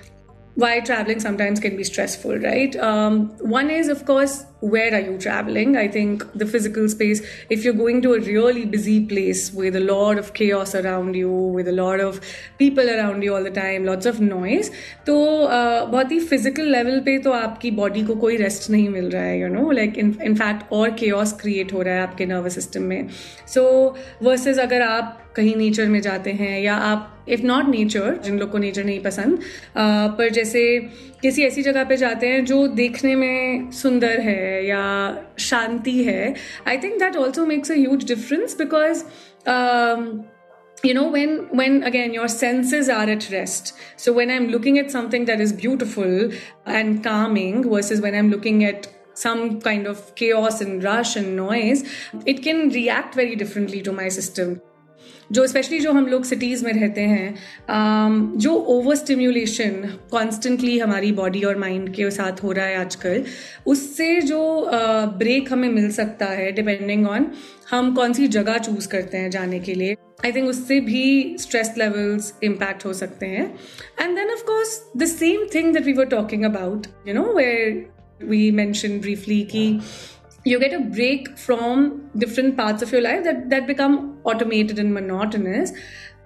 why 0.56 0.80
traveling 0.80 1.20
sometimes 1.20 1.61
can 1.61 1.76
be 1.76 1.85
stressful, 1.85 2.38
right? 2.38 2.76
Um, 2.76 3.30
one 3.38 3.70
is, 3.70 3.88
of 3.88 4.04
course, 4.04 4.44
where 4.60 4.94
are 4.94 5.00
you 5.00 5.18
traveling? 5.18 5.76
I 5.76 5.88
think 5.88 6.24
the 6.34 6.46
physical 6.46 6.88
space, 6.88 7.22
if 7.48 7.64
you're 7.64 7.74
going 7.74 8.02
to 8.02 8.14
a 8.14 8.20
really 8.20 8.64
busy 8.64 9.04
place 9.04 9.52
with 9.52 9.74
a 9.74 9.80
lot 9.80 10.18
of 10.18 10.34
chaos 10.34 10.74
around 10.74 11.14
you, 11.14 11.30
with 11.30 11.68
a 11.68 11.72
lot 11.72 12.00
of 12.00 12.20
people 12.58 12.88
around 12.88 13.22
you 13.22 13.34
all 13.34 13.42
the 13.42 13.50
time, 13.50 13.84
lots 13.84 14.06
of 14.06 14.20
noise, 14.20 14.70
तो 15.06 15.16
uh, 15.46 15.90
बहुत 15.90 16.12
ही 16.12 16.18
physical 16.20 16.70
level 16.72 17.00
पे 17.04 17.18
तो 17.18 17.32
आपकी 17.32 17.70
body 17.80 18.02
को 18.06 18.14
कोई 18.24 18.36
rest 18.36 18.70
नहीं 18.70 18.88
मिल 18.88 19.10
रहा 19.10 19.22
है 19.22 19.40
you 19.40 19.48
know 19.48 19.70
like 19.70 19.98
in fact 19.98 20.72
और 20.72 20.90
केयस 21.00 21.32
क्रिएट 21.40 21.72
हो 21.72 21.82
रहा 21.82 21.94
है 21.94 22.02
आपके 22.02 22.26
नर्वस 22.26 22.54
सिस्टम 22.54 22.82
में 22.82 23.08
so, 23.54 23.64
वर्सेस 24.22 24.58
अगर 24.58 24.82
आप 24.82 25.16
कहीं 25.36 25.56
नेचर 25.56 25.86
में 25.86 26.00
जाते 26.00 26.30
हैं 26.32 26.60
या 26.60 26.74
आप 26.74 27.24
इफ़ 27.28 27.42
नॉट 27.42 27.68
नेचर 27.68 28.16
जिन 28.24 28.38
लोग 28.38 28.50
को 28.50 28.58
नेचर 28.58 28.84
नहीं 28.84 29.00
पसंद 29.00 29.36
uh, 29.36 30.18
पर 30.18 30.30
जैसे 30.32 30.62
किसी 31.22 31.42
ऐसी 31.42 31.62
जगह 31.62 31.84
पे 31.84 31.96
जाते 31.96 32.28
हैं 32.28 32.44
जो 32.44 32.66
देखने 32.66 33.14
में 33.14 33.70
सुंदर 33.70 34.20
है 34.20 34.49
या 34.67 34.83
शांति 35.39 36.03
है 36.03 36.33
I 36.67 36.77
think 36.77 36.99
that 36.99 37.15
also 37.15 37.45
makes 37.45 37.71
a 37.71 37.75
huge 37.75 38.07
difference 38.07 38.57
because 38.57 39.03
you 40.83 40.93
know 40.93 41.03
when 41.13 41.31
when 41.59 41.77
again 41.89 42.11
your 42.13 42.27
senses 42.31 42.89
are 42.95 43.05
at 43.11 43.23
rest 43.33 43.69
so 44.03 44.11
when 44.17 44.31
i'm 44.33 44.47
looking 44.55 44.77
at 44.81 44.91
something 44.95 45.25
that 45.29 45.41
is 45.45 45.53
beautiful 45.61 46.25
and 46.79 46.99
calming 47.07 47.63
versus 47.71 48.01
when 48.01 48.17
i'm 48.19 48.29
looking 48.33 48.63
at 48.63 48.88
some 49.23 49.61
kind 49.61 49.88
of 49.88 50.03
chaos 50.21 50.61
and 50.61 50.83
rush 50.83 51.15
and 51.15 51.35
noise 51.35 51.83
it 52.33 52.43
can 52.43 52.69
react 52.69 53.15
very 53.15 53.35
differently 53.35 53.81
to 53.81 53.91
my 53.91 54.07
system 54.09 54.61
जो 55.32 55.46
specially 55.46 55.78
जो 55.80 55.92
हम 55.92 56.06
लोग 56.06 56.24
cities 56.24 56.64
में 56.64 56.72
रहते 56.72 57.00
हैं 57.02 58.34
जो 58.36 58.54
over 58.68 58.96
stimulation 58.96 59.88
constantly 60.10 60.78
हमारी 60.78 61.12
body 61.12 61.42
और 61.42 61.58
माइंड 61.58 61.92
के 61.94 62.10
साथ 62.10 62.42
हो 62.42 62.52
रहा 62.52 62.66
है 62.66 62.76
आजकल, 62.76 63.24
उससे 63.66 64.20
जो 64.22 64.40
ब्रेक 65.18 65.52
हमें 65.52 65.68
मिल 65.68 65.90
सकता 65.92 66.26
है 66.26 66.50
डिपेंडिंग 66.52 67.06
ऑन 67.08 67.26
हम 67.70 67.94
कौन 67.96 68.12
सी 68.12 68.26
जगह 68.28 68.58
चूज़ 68.58 68.88
करते 68.88 69.18
हैं 69.18 69.30
जाने 69.30 69.60
के 69.60 69.74
लिए। 69.74 69.96
आई 70.24 70.32
थिंक 70.32 70.48
उससे 70.48 70.80
भी 70.80 71.36
स्ट्रेस 71.40 71.74
लेवल्स 71.78 72.32
इम्पैक्ट 72.42 72.84
हो 72.86 72.92
सकते 72.94 73.26
हैं। 73.26 73.46
And 74.00 74.16
then 74.16 74.30
of 74.30 74.44
course 74.46 74.80
the 74.96 75.04
same 75.06 75.46
thing 75.54 75.72
that 75.74 75.86
we 75.86 75.92
were 75.92 76.06
talking 76.06 76.44
about 76.44 76.86
you 77.08 77.14
know 77.14 77.32
where 77.32 78.26
we 78.28 78.50
mention 78.50 78.98
briefly 79.00 79.40
की 79.52 79.68
you 80.44 80.59
get 80.59 80.72
a 80.72 80.81
break 80.81 81.37
from 81.38 82.11
different 82.16 82.57
parts 82.57 82.83
of 82.83 82.92
your 82.92 83.03
life 83.03 83.24
that, 83.24 83.50
that 83.50 83.66
become 83.66 84.18
automated 84.24 84.79
and 84.79 84.94
monotonous. 84.94 85.72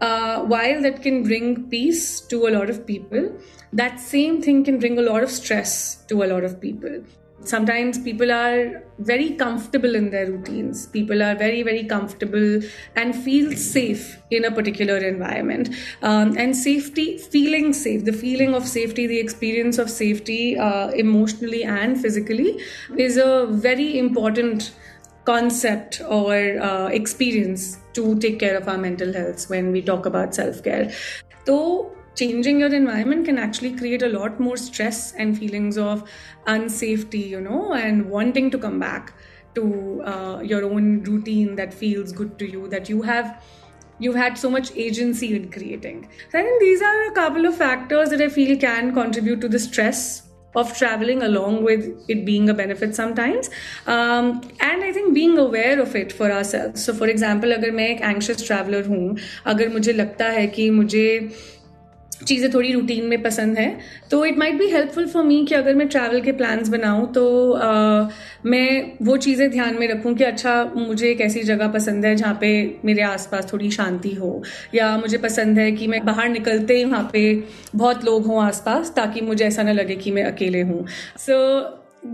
Uh, 0.00 0.40
while 0.42 0.83
that 0.83 1.03
can 1.03 1.22
bring 1.22 1.68
peace 1.70 2.20
to 2.20 2.46
a 2.46 2.50
lot 2.50 2.68
of 2.68 2.87
people, 2.87 3.33
that 3.72 3.98
same 3.98 4.42
thing 4.42 4.64
can 4.64 4.79
bring 4.79 4.98
a 4.98 5.03
lot 5.03 5.22
of 5.22 5.31
stress 5.31 5.96
to 6.07 6.22
a 6.22 6.27
lot 6.27 6.44
of 6.44 6.61
people. 6.61 7.03
Sometimes 7.42 7.98
people 7.98 8.30
are 8.32 8.82
very 8.98 9.30
comfortable 9.30 9.94
in 9.94 10.10
their 10.10 10.30
routines. 10.30 10.86
People 10.86 11.22
are 11.22 11.34
very 11.34 11.62
very 11.62 11.84
comfortable 11.84 12.60
and 12.96 13.14
feel 13.14 13.52
safe 13.56 14.18
in 14.30 14.44
a 14.44 14.50
particular 14.50 14.98
environment. 14.98 15.70
Um, 16.02 16.36
and 16.36 16.56
safety 16.56 17.18
feeling 17.18 17.72
safe 17.72 18.04
the 18.04 18.12
feeling 18.12 18.54
of 18.54 18.66
safety 18.66 19.06
the 19.06 19.18
experience 19.18 19.78
of 19.78 19.90
safety 19.90 20.58
uh, 20.58 20.88
emotionally 20.90 21.64
and 21.64 22.00
physically 22.00 22.60
is 22.96 23.16
a 23.16 23.46
very 23.50 23.98
important 23.98 24.72
concept 25.24 26.02
or 26.06 26.58
uh, 26.60 26.88
experience 26.88 27.78
to 27.94 28.18
take 28.18 28.38
care 28.38 28.56
of 28.56 28.68
our 28.68 28.76
mental 28.76 29.12
health 29.12 29.48
when 29.48 29.72
we 29.72 29.80
talk 29.80 30.04
about 30.06 30.34
self-care. 30.34 30.92
So 31.46 31.96
changing 32.15 32.59
your 32.59 32.73
environment 32.73 33.25
can 33.25 33.38
actually 33.38 33.75
create 33.75 34.01
a 34.01 34.09
lot 34.09 34.39
more 34.39 34.57
stress 34.57 35.13
and 35.13 35.38
feelings 35.38 35.77
of 35.77 36.03
unsafety, 36.47 37.27
you 37.27 37.41
know, 37.41 37.73
and 37.73 38.09
wanting 38.09 38.51
to 38.51 38.57
come 38.57 38.79
back 38.79 39.13
to 39.55 40.01
uh, 40.03 40.39
your 40.41 40.63
own 40.65 41.03
routine 41.03 41.55
that 41.55 41.73
feels 41.73 42.12
good 42.12 42.38
to 42.39 42.49
you, 42.49 42.67
that 42.67 42.89
you 42.89 43.01
have 43.01 43.41
you've 43.99 44.15
had 44.15 44.38
so 44.38 44.49
much 44.49 44.71
agency 44.75 45.35
in 45.35 45.51
creating. 45.51 46.07
So 46.31 46.39
I 46.39 46.43
think 46.43 46.62
these 46.62 46.81
are 46.81 47.12
a 47.12 47.12
couple 47.12 47.45
of 47.45 47.55
factors 47.55 48.09
that 48.09 48.21
I 48.21 48.29
feel 48.29 48.57
can 48.57 48.93
contribute 48.93 49.41
to 49.41 49.49
the 49.49 49.59
stress 49.59 50.29
of 50.55 50.75
traveling 50.75 51.21
along 51.21 51.63
with 51.63 51.85
it 52.09 52.25
being 52.25 52.49
a 52.49 52.53
benefit 52.53 52.95
sometimes 52.95 53.49
um, 53.85 54.41
and 54.59 54.83
i 54.83 54.91
think 54.91 55.13
being 55.13 55.38
aware 55.38 55.79
of 55.79 55.95
it 55.95 56.12
for 56.12 56.31
ourselves 56.31 56.83
so 56.83 56.91
for 56.91 57.07
example 57.07 57.53
अगर 57.53 57.71
मैं 57.71 57.88
एक 57.89 58.01
anxious 58.01 58.41
traveler 58.47 58.88
हूँ 58.88 59.17
अगर 59.45 59.69
मुझे 59.69 59.93
लगता 59.93 60.25
है 60.25 60.47
कि 60.47 60.69
मुझे 60.69 61.05
चीज़ें 62.18 62.53
थोड़ी 62.55 62.72
रूटीन 62.72 63.07
में 63.07 63.22
पसंद 63.22 63.59
है। 63.59 63.77
तो 64.11 64.24
it 64.24 64.38
might 64.38 64.55
be 64.55 64.66
helpful 64.70 65.07
for 65.09 65.24
me 65.24 65.44
कि 65.46 65.55
अगर 65.55 65.74
मैं 65.74 65.88
ट्रैवल 65.88 66.20
के 66.20 66.33
प्लान्स 66.33 66.68
बनाऊँ 66.68 67.12
तो 67.12 67.53
आ, 67.53 68.09
मैं 68.46 68.92
वो 69.03 69.16
चीज़ें 69.16 69.50
ध्यान 69.50 69.79
में 69.81 69.87
रखूँ 69.88 70.14
कि 70.14 70.24
अच्छा 70.24 70.55
मुझे 70.77 71.11
एक 71.11 71.20
ऐसी 71.20 71.42
जगह 71.42 71.68
पसंद 71.68 72.07
है 72.07 72.14
जहाँ 72.16 72.38
पे 72.40 72.50
मेरे 72.85 73.03
आसपास 73.03 73.53
थोड़ी 73.53 73.70
शांति 73.70 74.14
हो 74.14 74.42
या 74.74 74.96
मुझे 74.98 75.18
पसंद 75.18 75.59
है 75.59 75.70
कि 75.72 75.87
मैं 75.87 76.05
बाहर 76.05 76.29
निकलते 76.29 76.77
ही 76.77 76.85
वहाँ 76.85 77.09
पे 77.12 77.22
बहुत 77.74 78.05
लोग 78.05 78.27
हों 78.27 78.42
आसपास 78.42 78.92
ताकि 78.96 79.20
मुझे 79.20 79.44
ऐसा 79.44 79.62
ना 79.62 79.72
लगे 79.72 79.96
कि 79.96 80.11
मैं 80.11 80.24
अकेले 80.24 80.61
हूँ। 80.62 80.87
So 81.18 81.38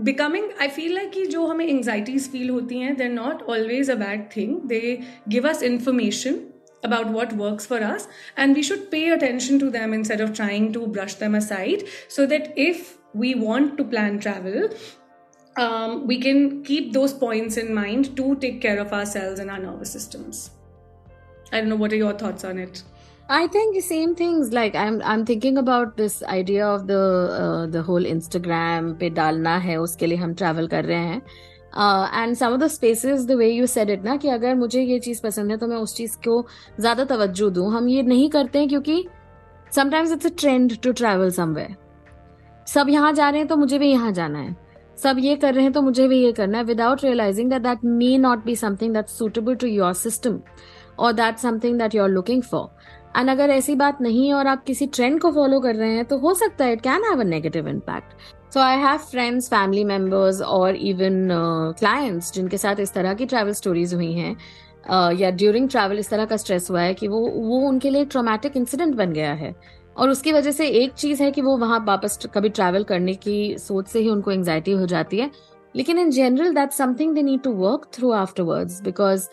becoming 0.03 0.45
I 0.61 0.67
feel 0.67 0.93
like 0.95 1.11
कि 1.11 1.25
जो 1.25 1.45
हमें 1.45 1.65
एंगजाइटीज 1.67 2.29
फील 2.31 2.49
होती 2.49 2.77
हैं 2.79 2.95
they 2.97 3.03
are 3.03 3.09
not 3.09 3.41
always 3.49 3.89
a 3.91 3.95
bad 3.95 4.21
thing 4.35 4.55
they 4.65 4.97
give 5.29 5.47
us 5.49 5.63
information 5.63 6.39
about 6.82 7.08
what 7.08 7.32
works 7.32 7.66
for 7.66 7.82
us 7.82 8.06
and 8.36 8.54
we 8.54 8.62
should 8.62 8.90
pay 8.90 9.10
attention 9.10 9.58
to 9.58 9.70
them 9.70 9.92
instead 9.92 10.20
of 10.20 10.34
trying 10.34 10.72
to 10.72 10.86
brush 10.86 11.14
them 11.14 11.34
aside 11.34 11.84
so 12.08 12.26
that 12.26 12.52
if 12.56 12.98
we 13.14 13.34
want 13.34 13.76
to 13.78 13.84
plan 13.84 14.18
travel 14.18 14.68
um, 15.56 16.06
we 16.06 16.18
can 16.20 16.62
keep 16.62 16.92
those 16.92 17.14
points 17.14 17.56
in 17.56 17.74
mind 17.74 18.14
to 18.16 18.36
take 18.36 18.60
care 18.60 18.78
of 18.78 18.92
ourselves 18.92 19.40
and 19.40 19.50
our 19.50 19.58
nervous 19.58 19.90
systems 19.90 20.50
i 21.52 21.60
don't 21.60 21.68
know 21.68 21.76
what 21.76 21.92
are 21.92 21.96
your 21.96 22.12
thoughts 22.12 22.44
on 22.44 22.58
it 22.58 22.82
I 23.28 23.48
think 23.48 23.74
the 23.74 23.80
same 23.80 24.14
things. 24.14 24.52
Like 24.52 24.76
I'm, 24.76 25.02
I'm 25.02 25.26
thinking 25.26 25.58
about 25.58 25.96
this 25.96 26.22
idea 26.22 26.64
of 26.64 26.86
the 26.86 26.98
uh, 26.98 27.66
the 27.66 27.82
whole 27.82 28.04
Instagram 28.04 28.92
पे 29.00 29.10
डालना 29.10 29.56
है 29.64 29.76
उसके 29.80 30.06
लिए 30.06 30.18
हम 30.18 30.34
travel 30.34 30.68
कर 30.70 30.84
रहे 30.84 30.98
हैं 30.98 31.22
and 31.73 32.35
some 32.35 32.47
of 32.47 32.59
the 32.61 32.67
spaces 32.67 33.25
the 33.27 33.31
way 33.31 33.49
you 33.49 33.65
said 33.67 33.89
it 33.89 34.03
ना 34.03 34.15
कि 34.15 34.29
अगर 34.29 34.55
मुझे 34.55 34.81
ये 34.81 34.99
चीज़ 34.99 35.21
पसंद 35.23 35.51
है 35.51 35.57
तो 35.57 35.67
मैं 35.67 35.77
उस 35.77 35.95
चीज़ 35.95 36.17
को 36.27 36.43
ज़्यादा 36.79 37.03
तवज्जो 37.05 37.49
दूँ। 37.49 37.71
हम 37.73 37.87
ये 37.89 38.03
नहीं 38.03 38.29
करते 38.29 38.59
हैं 38.59 38.67
क्योंकि 38.69 39.05
sometimes 39.71 40.11
it's 40.11 40.25
a 40.25 40.29
trend 40.39 40.77
to 40.83 40.91
travel 40.93 41.29
somewhere 41.31 41.75
सब 42.67 42.89
यहाँ 42.89 43.13
जा 43.13 43.29
रहे 43.29 43.39
हैं 43.39 43.47
तो 43.47 43.55
मुझे 43.57 43.77
भी 43.79 43.91
यहाँ 43.91 44.11
जाना 44.11 44.39
है। 44.39 44.55
सब 44.97 45.17
ये 45.19 45.35
कर 45.35 45.53
रहे 45.53 45.63
हैं 45.63 45.73
तो 45.73 45.81
मुझे 45.81 46.07
भी 46.07 46.23
ये 46.23 46.31
करना 46.31 46.57
है। 46.57 46.63
Without 46.63 47.03
realising 47.03 47.49
that 47.49 47.61
that 47.61 47.83
may 47.85 48.17
not 48.17 48.43
be 48.45 48.55
something 48.55 48.93
that 48.93 49.07
suitable 49.09 49.55
to 49.55 49.67
your 49.67 49.93
system 49.93 50.39
और 50.99 51.13
that 51.13 51.37
something 51.37 51.79
that 51.79 51.95
you 51.95 52.03
are 52.03 52.09
looking 52.09 52.41
for 52.43 52.67
and 53.17 53.29
अगर 53.29 53.49
ऐसी 53.49 53.75
बात 53.75 54.01
नहीं 54.01 54.27
है 54.27 54.33
और 54.33 54.47
आप 54.47 54.63
किसी 54.63 54.87
ट्रेंड 54.87 55.19
को 55.21 55.31
फॉलो 55.31 55.59
कर 55.59 55.75
रहे 55.75 55.95
हैं 55.95 56.05
तो 56.05 56.17
हो 56.17 56.33
सकता 56.33 56.65
है 56.65 56.73
it 56.73 56.81
can 56.81 57.03
have 57.03 57.21
a 57.21 57.23
negative 57.23 57.67
impact 57.67 58.13
so 58.53 58.59
I 58.59 58.77
have 58.77 58.97
friends 58.99 59.47
family 59.49 59.83
members 59.83 60.41
और 60.41 60.75
इवन 60.75 61.27
क्लाइंट्स 61.79 62.31
जिनके 62.33 62.57
साथ 62.57 62.79
इस 62.79 62.93
तरह 62.93 63.13
की 63.13 63.25
ट्रैवल 63.25 63.53
स्टोरीज 63.53 63.93
हुई 63.93 64.11
हैं। 64.13 64.35
Uh, 64.35 65.21
या 65.21 65.29
ड्यूरिंग 65.31 65.69
ट्रैवल 65.69 65.99
इस 65.99 66.09
तरह 66.09 66.25
का 66.25 66.37
स्ट्रेस 66.37 66.69
हुआ 66.71 66.81
है 66.81 66.93
कि 66.93 67.07
वो 67.07 67.19
वो 67.27 67.59
उनके 67.67 67.89
लिए 67.89 68.05
ट्रोमेटिक 68.05 68.57
इंसिडेंट 68.57 68.95
बन 68.95 69.11
गया 69.13 69.33
है। 69.33 69.53
और 69.97 70.09
उसकी 70.09 70.31
वजह 70.33 70.51
से 70.51 70.67
एक 70.81 70.93
चीज़ 70.93 71.23
है 71.23 71.31
कि 71.31 71.41
वो 71.41 71.55
वहाँ 71.57 71.79
वापस 71.87 72.19
कभी 72.33 72.49
ट्रैवल 72.49 72.83
करने 72.83 73.13
की 73.15 73.57
सोच 73.59 73.87
से 73.87 73.99
ही 73.99 74.09
उनको 74.09 74.31
एंगजाइटी 74.31 74.71
हो 74.71 74.85
जाती 74.85 75.19
है। 75.19 75.29
लेकिन 75.75 75.99
in 75.99 76.11
general 76.11 76.53
that 76.55 76.71
something 76.71 77.15
they 77.15 77.21
need 77.21 77.41
to 77.43 77.53
work 77.55 77.87
through 77.93 78.11
afterwards 78.13 78.81
because 78.83 79.27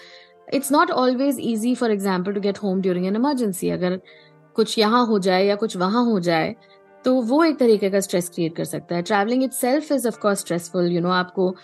it's 0.55 0.73
not 0.73 0.91
always 0.91 1.39
easy 1.41 1.75
for 1.75 1.93
example 1.93 2.33
to 2.33 2.41
get 2.41 2.59
home 2.63 2.81
during 2.81 3.07
an 3.07 3.17
emergency 3.17 3.71
अगर 3.71 4.01
कुछ 4.57 4.79
यहाँ 4.79 5.07
हो 5.07 5.19
जाए 5.19 5.45
या 5.47 5.55
कुछ 5.57 5.77
वहाँ 5.77 6.05
हो 6.05 6.21
जाए 6.21 6.55
तो 7.05 7.15
वो 7.23 7.43
एक 7.45 7.59
तरीके 7.59 7.91
का 7.91 8.01
स्ट्रेस 8.01 8.29
क्रिएट 8.29 8.57
कर 8.57 8.65
सकता 8.65 8.97
है। 8.97 9.03
Travelling 9.03 9.45
itself 9.53 9.93
is 9.93 10.07
of course 10.09 10.41
stressful 10.41 10.91
you 10.93 11.01
know 11.01 11.11
आपको 11.11 11.55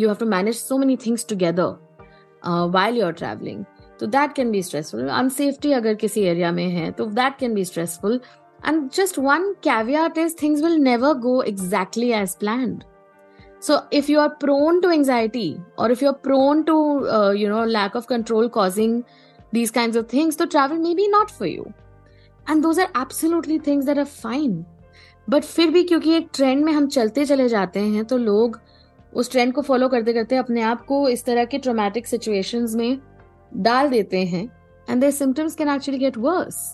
you 0.00 0.08
have 0.08 0.16
to 0.20 0.26
manage 0.26 0.56
so 0.56 0.78
many 0.78 0.96
things 1.06 1.26
together 1.28 1.76
while 2.74 2.96
you 2.96 3.04
are 3.06 3.12
travelling 3.12 3.64
तो 4.00 4.06
that 4.06 4.32
can 4.34 4.50
be 4.50 4.62
stressful 4.62 5.08
unsafety 5.08 5.72
अगर 5.72 5.94
किसी 5.94 6.22
एरिया 6.22 6.52
में 6.52 6.66
है 6.68 6.90
तो 6.90 7.06
that 7.20 7.38
can 7.38 7.54
be 7.54 7.64
stressful 7.64 8.20
and 8.66 8.88
just 8.94 9.18
one 9.18 9.52
caveat 9.64 10.18
is 10.18 10.34
things 10.42 10.62
will 10.62 10.76
never 10.82 11.14
go 11.28 11.40
exactly 11.42 12.10
as 12.12 12.36
planned 12.40 12.82
so 13.64 13.76
if 13.98 14.08
you 14.12 14.18
are 14.22 14.32
prone 14.40 14.80
to 14.82 14.88
anxiety 14.94 15.58
or 15.78 15.90
if 15.90 16.02
you're 16.02 16.18
prone 16.24 16.64
to 16.64 16.74
uh, 17.18 17.30
you 17.42 17.48
know 17.52 17.64
lack 17.76 17.94
of 18.00 18.08
control 18.08 18.50
causing 18.56 18.98
these 19.52 19.70
kinds 19.70 20.00
of 20.00 20.06
things 20.08 20.36
so 20.40 20.46
travel 20.54 20.82
may 20.86 20.94
be 20.94 21.06
not 21.08 21.30
for 21.30 21.46
you. 21.46 21.64
And 22.50 22.62
those 22.62 22.80
are 22.80 23.00
absolutely 23.00 23.58
things 23.58 23.86
that 23.86 23.98
are 23.98 24.04
fine 24.04 24.64
but 25.28 25.44
फिर 25.44 25.70
भी 25.70 25.82
क्योंकि 25.84 26.14
एक 26.14 26.28
trend 26.34 26.64
में 26.64 26.72
हम 26.72 26.86
चलते 26.88 27.24
चले 27.24 27.48
जाते 27.48 27.80
हैं 27.80 28.04
तो 28.04 28.16
लोग 28.18 28.60
उस 29.12 29.30
ट्रेंड 29.30 29.52
को 29.54 29.62
फॉलो 29.62 29.88
करते 29.88 30.12
करते 30.12 30.36
अपने 30.36 30.62
आप 30.62 30.84
को 30.86 31.08
इस 31.08 31.24
तरह 31.24 31.44
के 31.44 31.58
ट्रोमैटिक 31.58 32.06
सिचुएशंस 32.06 32.74
में 32.74 32.98
डाल 33.52 33.90
देते 33.90 34.24
हैं 34.26 34.44
and 34.88 35.00
their 35.00 35.12
symptoms 35.12 35.54
can 35.54 35.68
actually 35.68 35.98
get 35.98 36.18
worse 36.18 36.64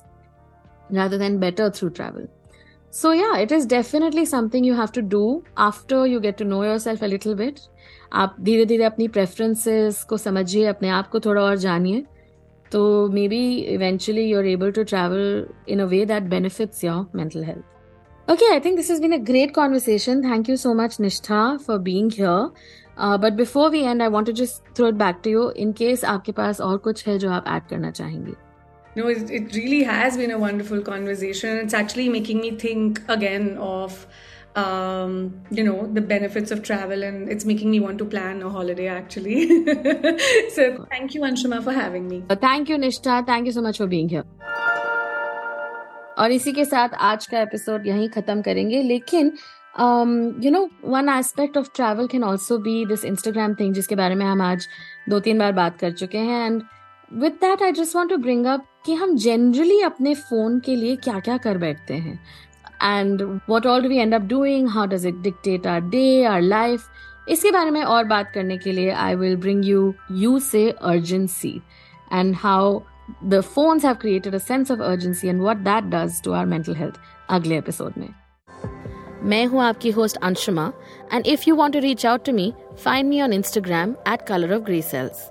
rather 0.92 1.18
than 1.18 1.38
better 1.38 1.70
through 1.70 1.90
travel. 1.90 2.28
So, 2.92 3.12
yeah, 3.12 3.38
it 3.38 3.52
is 3.52 3.66
definitely 3.66 4.24
something 4.24 4.64
you 4.64 4.74
have 4.74 4.92
to 4.92 5.02
do 5.02 5.44
after 5.56 6.06
you 6.06 6.20
get 6.20 6.36
to 6.38 6.44
know 6.44 6.62
yourself 6.64 7.02
a 7.02 7.06
little 7.06 7.34
bit. 7.34 7.60
आप 8.12 8.36
धीरे 8.40 8.64
धीरे 8.66 8.84
अपनी 8.84 9.06
preferences 9.08 10.02
को 10.04 10.16
समझिए 10.16 10.64
अपने 10.66 10.88
आप 10.90 11.08
को 11.08 11.20
थोड़ा 11.20 11.42
और 11.42 11.56
जानिए 11.58 12.04
so 12.71 13.07
maybe 13.07 13.67
eventually 13.67 14.27
you're 14.27 14.45
able 14.45 14.71
to 14.71 14.83
travel 14.83 15.45
in 15.67 15.79
a 15.79 15.87
way 15.87 16.03
that 16.05 16.29
benefits 16.29 16.83
your 16.83 17.07
mental 17.13 17.43
health. 17.43 17.63
Okay, 18.27 18.47
I 18.51 18.59
think 18.59 18.75
this 18.75 18.87
has 18.89 18.99
been 18.99 19.13
a 19.13 19.19
great 19.19 19.53
conversation. 19.53 20.23
Thank 20.23 20.47
you 20.47 20.57
so 20.57 20.73
much, 20.73 20.97
Nishtha, 20.97 21.61
for 21.61 21.77
being 21.77 22.09
here. 22.09 22.49
Uh, 22.97 23.17
but 23.17 23.35
before 23.35 23.69
we 23.69 23.83
end, 23.85 24.01
I 24.01 24.07
want 24.07 24.25
to 24.25 24.33
just 24.33 24.63
throw 24.73 24.87
it 24.87 24.97
back 24.97 25.21
to 25.23 25.29
you 25.29 25.49
in 25.51 25.73
case 25.73 26.03
आपके 26.03 26.31
पास 26.31 26.61
और 26.61 26.77
कुछ 26.87 27.05
है 27.07 27.17
जो 27.19 27.29
आप 27.29 27.47
add 27.47 27.67
करना 27.69 27.91
चाहेंगे. 27.91 28.35
No, 28.97 29.07
it, 29.09 29.29
it 29.29 29.55
really 29.55 29.83
has 29.83 30.17
been 30.17 30.31
a 30.31 30.37
wonderful 30.39 30.81
conversation. 30.81 31.57
It's 31.57 31.73
actually 31.73 32.07
making 32.09 32.39
me 32.41 32.51
think 32.51 33.01
again 33.09 33.57
of 33.57 34.05
um, 34.60 35.14
you 35.50 35.64
know 35.64 35.78
the 35.98 36.04
benefits 36.12 36.50
of 36.50 36.62
travel 36.62 37.02
and 37.02 37.28
it's 37.28 37.48
making 37.52 37.70
me 37.70 37.80
want 37.80 37.98
to 37.98 38.08
plan 38.14 38.42
a 38.42 38.50
holiday 38.50 38.88
actually 38.88 39.38
so 40.56 40.68
thank 40.90 41.14
you 41.14 41.26
anshuma 41.30 41.62
for 41.68 41.76
having 41.80 42.08
me 42.08 42.22
thank 42.46 42.74
you 42.74 42.80
nishtha 42.86 43.20
thank 43.32 43.50
you 43.50 43.56
so 43.58 43.66
much 43.68 43.84
for 43.84 43.90
being 43.96 44.14
here 44.16 44.26
और 46.18 46.32
इसी 46.32 46.52
के 46.52 46.64
साथ 46.64 46.94
आज 47.00 47.26
का 47.26 47.40
episode 47.40 47.86
यहीं 47.86 48.08
खत्म 48.08 48.42
करेंगे 48.42 48.82
लेकिन 48.82 49.32
you 50.44 50.50
know 50.50 50.68
one 50.84 51.08
aspect 51.08 51.56
of 51.58 51.68
travel 51.76 52.06
can 52.06 52.24
also 52.24 52.58
be 52.66 52.84
this 52.86 53.04
Instagram 53.04 53.54
thing 53.60 53.74
जिसके 53.74 53.96
बारे 53.96 54.14
में 54.14 54.24
हम 54.26 54.42
आज 54.42 54.66
दो 55.08 55.20
तीन 55.20 55.38
बार 55.38 55.52
बात 55.52 55.78
कर 55.78 55.92
चुके 55.92 56.18
हैं 56.18 56.44
and 56.46 56.62
with 57.12 57.38
that 57.44 57.62
I 57.62 57.72
just 57.72 57.96
want 57.96 58.10
to 58.10 58.16
bring 58.26 58.46
up 58.46 58.66
कि 58.86 58.94
हम 58.94 59.16
जनरली 59.16 59.80
अपने 59.82 60.14
फ़ोन 60.14 60.60
के 60.66 60.76
लिए 60.76 60.96
क्या 60.96 61.18
क्या 61.20 61.36
कर 61.46 61.58
बैठते 61.58 61.94
हैं 61.94 62.18
and 62.82 63.22
what 63.48 63.66
all 63.66 63.82
do 63.82 63.88
we 63.88 63.96
end 63.96 64.14
up 64.14 64.22
doing 64.22 64.68
how 64.68 64.86
does 64.86 65.06
it 65.06 65.14
dictate 65.14 65.66
our 65.66 65.80
day 65.80 66.24
our 66.24 66.40
life 66.40 66.88
इसके 67.28 67.50
बारे 67.50 67.70
में 67.70 67.82
और 67.82 68.04
बात 68.04 68.30
करने 68.34 68.56
के 68.58 68.72
लिए 68.72 68.90
I 68.90 69.14
will 69.14 69.36
bring 69.36 69.64
you 69.64 69.94
you 70.12 70.38
से 70.38 70.70
urgency 70.70 71.60
and 72.12 72.34
how 72.36 72.80
the 73.24 73.40
phones 73.40 73.84
have 73.84 73.94
created 73.94 74.34
a 74.34 74.38
sense 74.38 74.70
of 74.70 74.80
urgency 74.80 75.28
and 75.28 75.42
what 75.42 75.56
that 75.56 75.84
does 75.84 76.22
to 76.22 76.32
our 76.32 76.46
mental 76.46 76.74
health 76.74 77.00
अगले 77.30 77.58
एपिसोड 77.58 77.92
में। 77.98 78.08
मैं 79.22 79.44
हूँ 79.46 79.62
आपकी 79.62 79.90
host 79.90 80.16
Anshuma 80.16 80.72
and 81.12 81.26
if 81.26 81.44
you 81.48 81.54
want 81.56 81.72
to 81.72 81.78
reach 81.78 82.06
out 82.06 82.24
to 82.24 82.32
me 82.32 82.52
find 82.84 83.08
me 83.08 83.20
on 83.22 83.32
Instagram 83.32 83.94
at 84.08 84.22
colour 84.22 84.54
of 84.54 84.62
grey 84.62 84.82
cells 84.82 85.30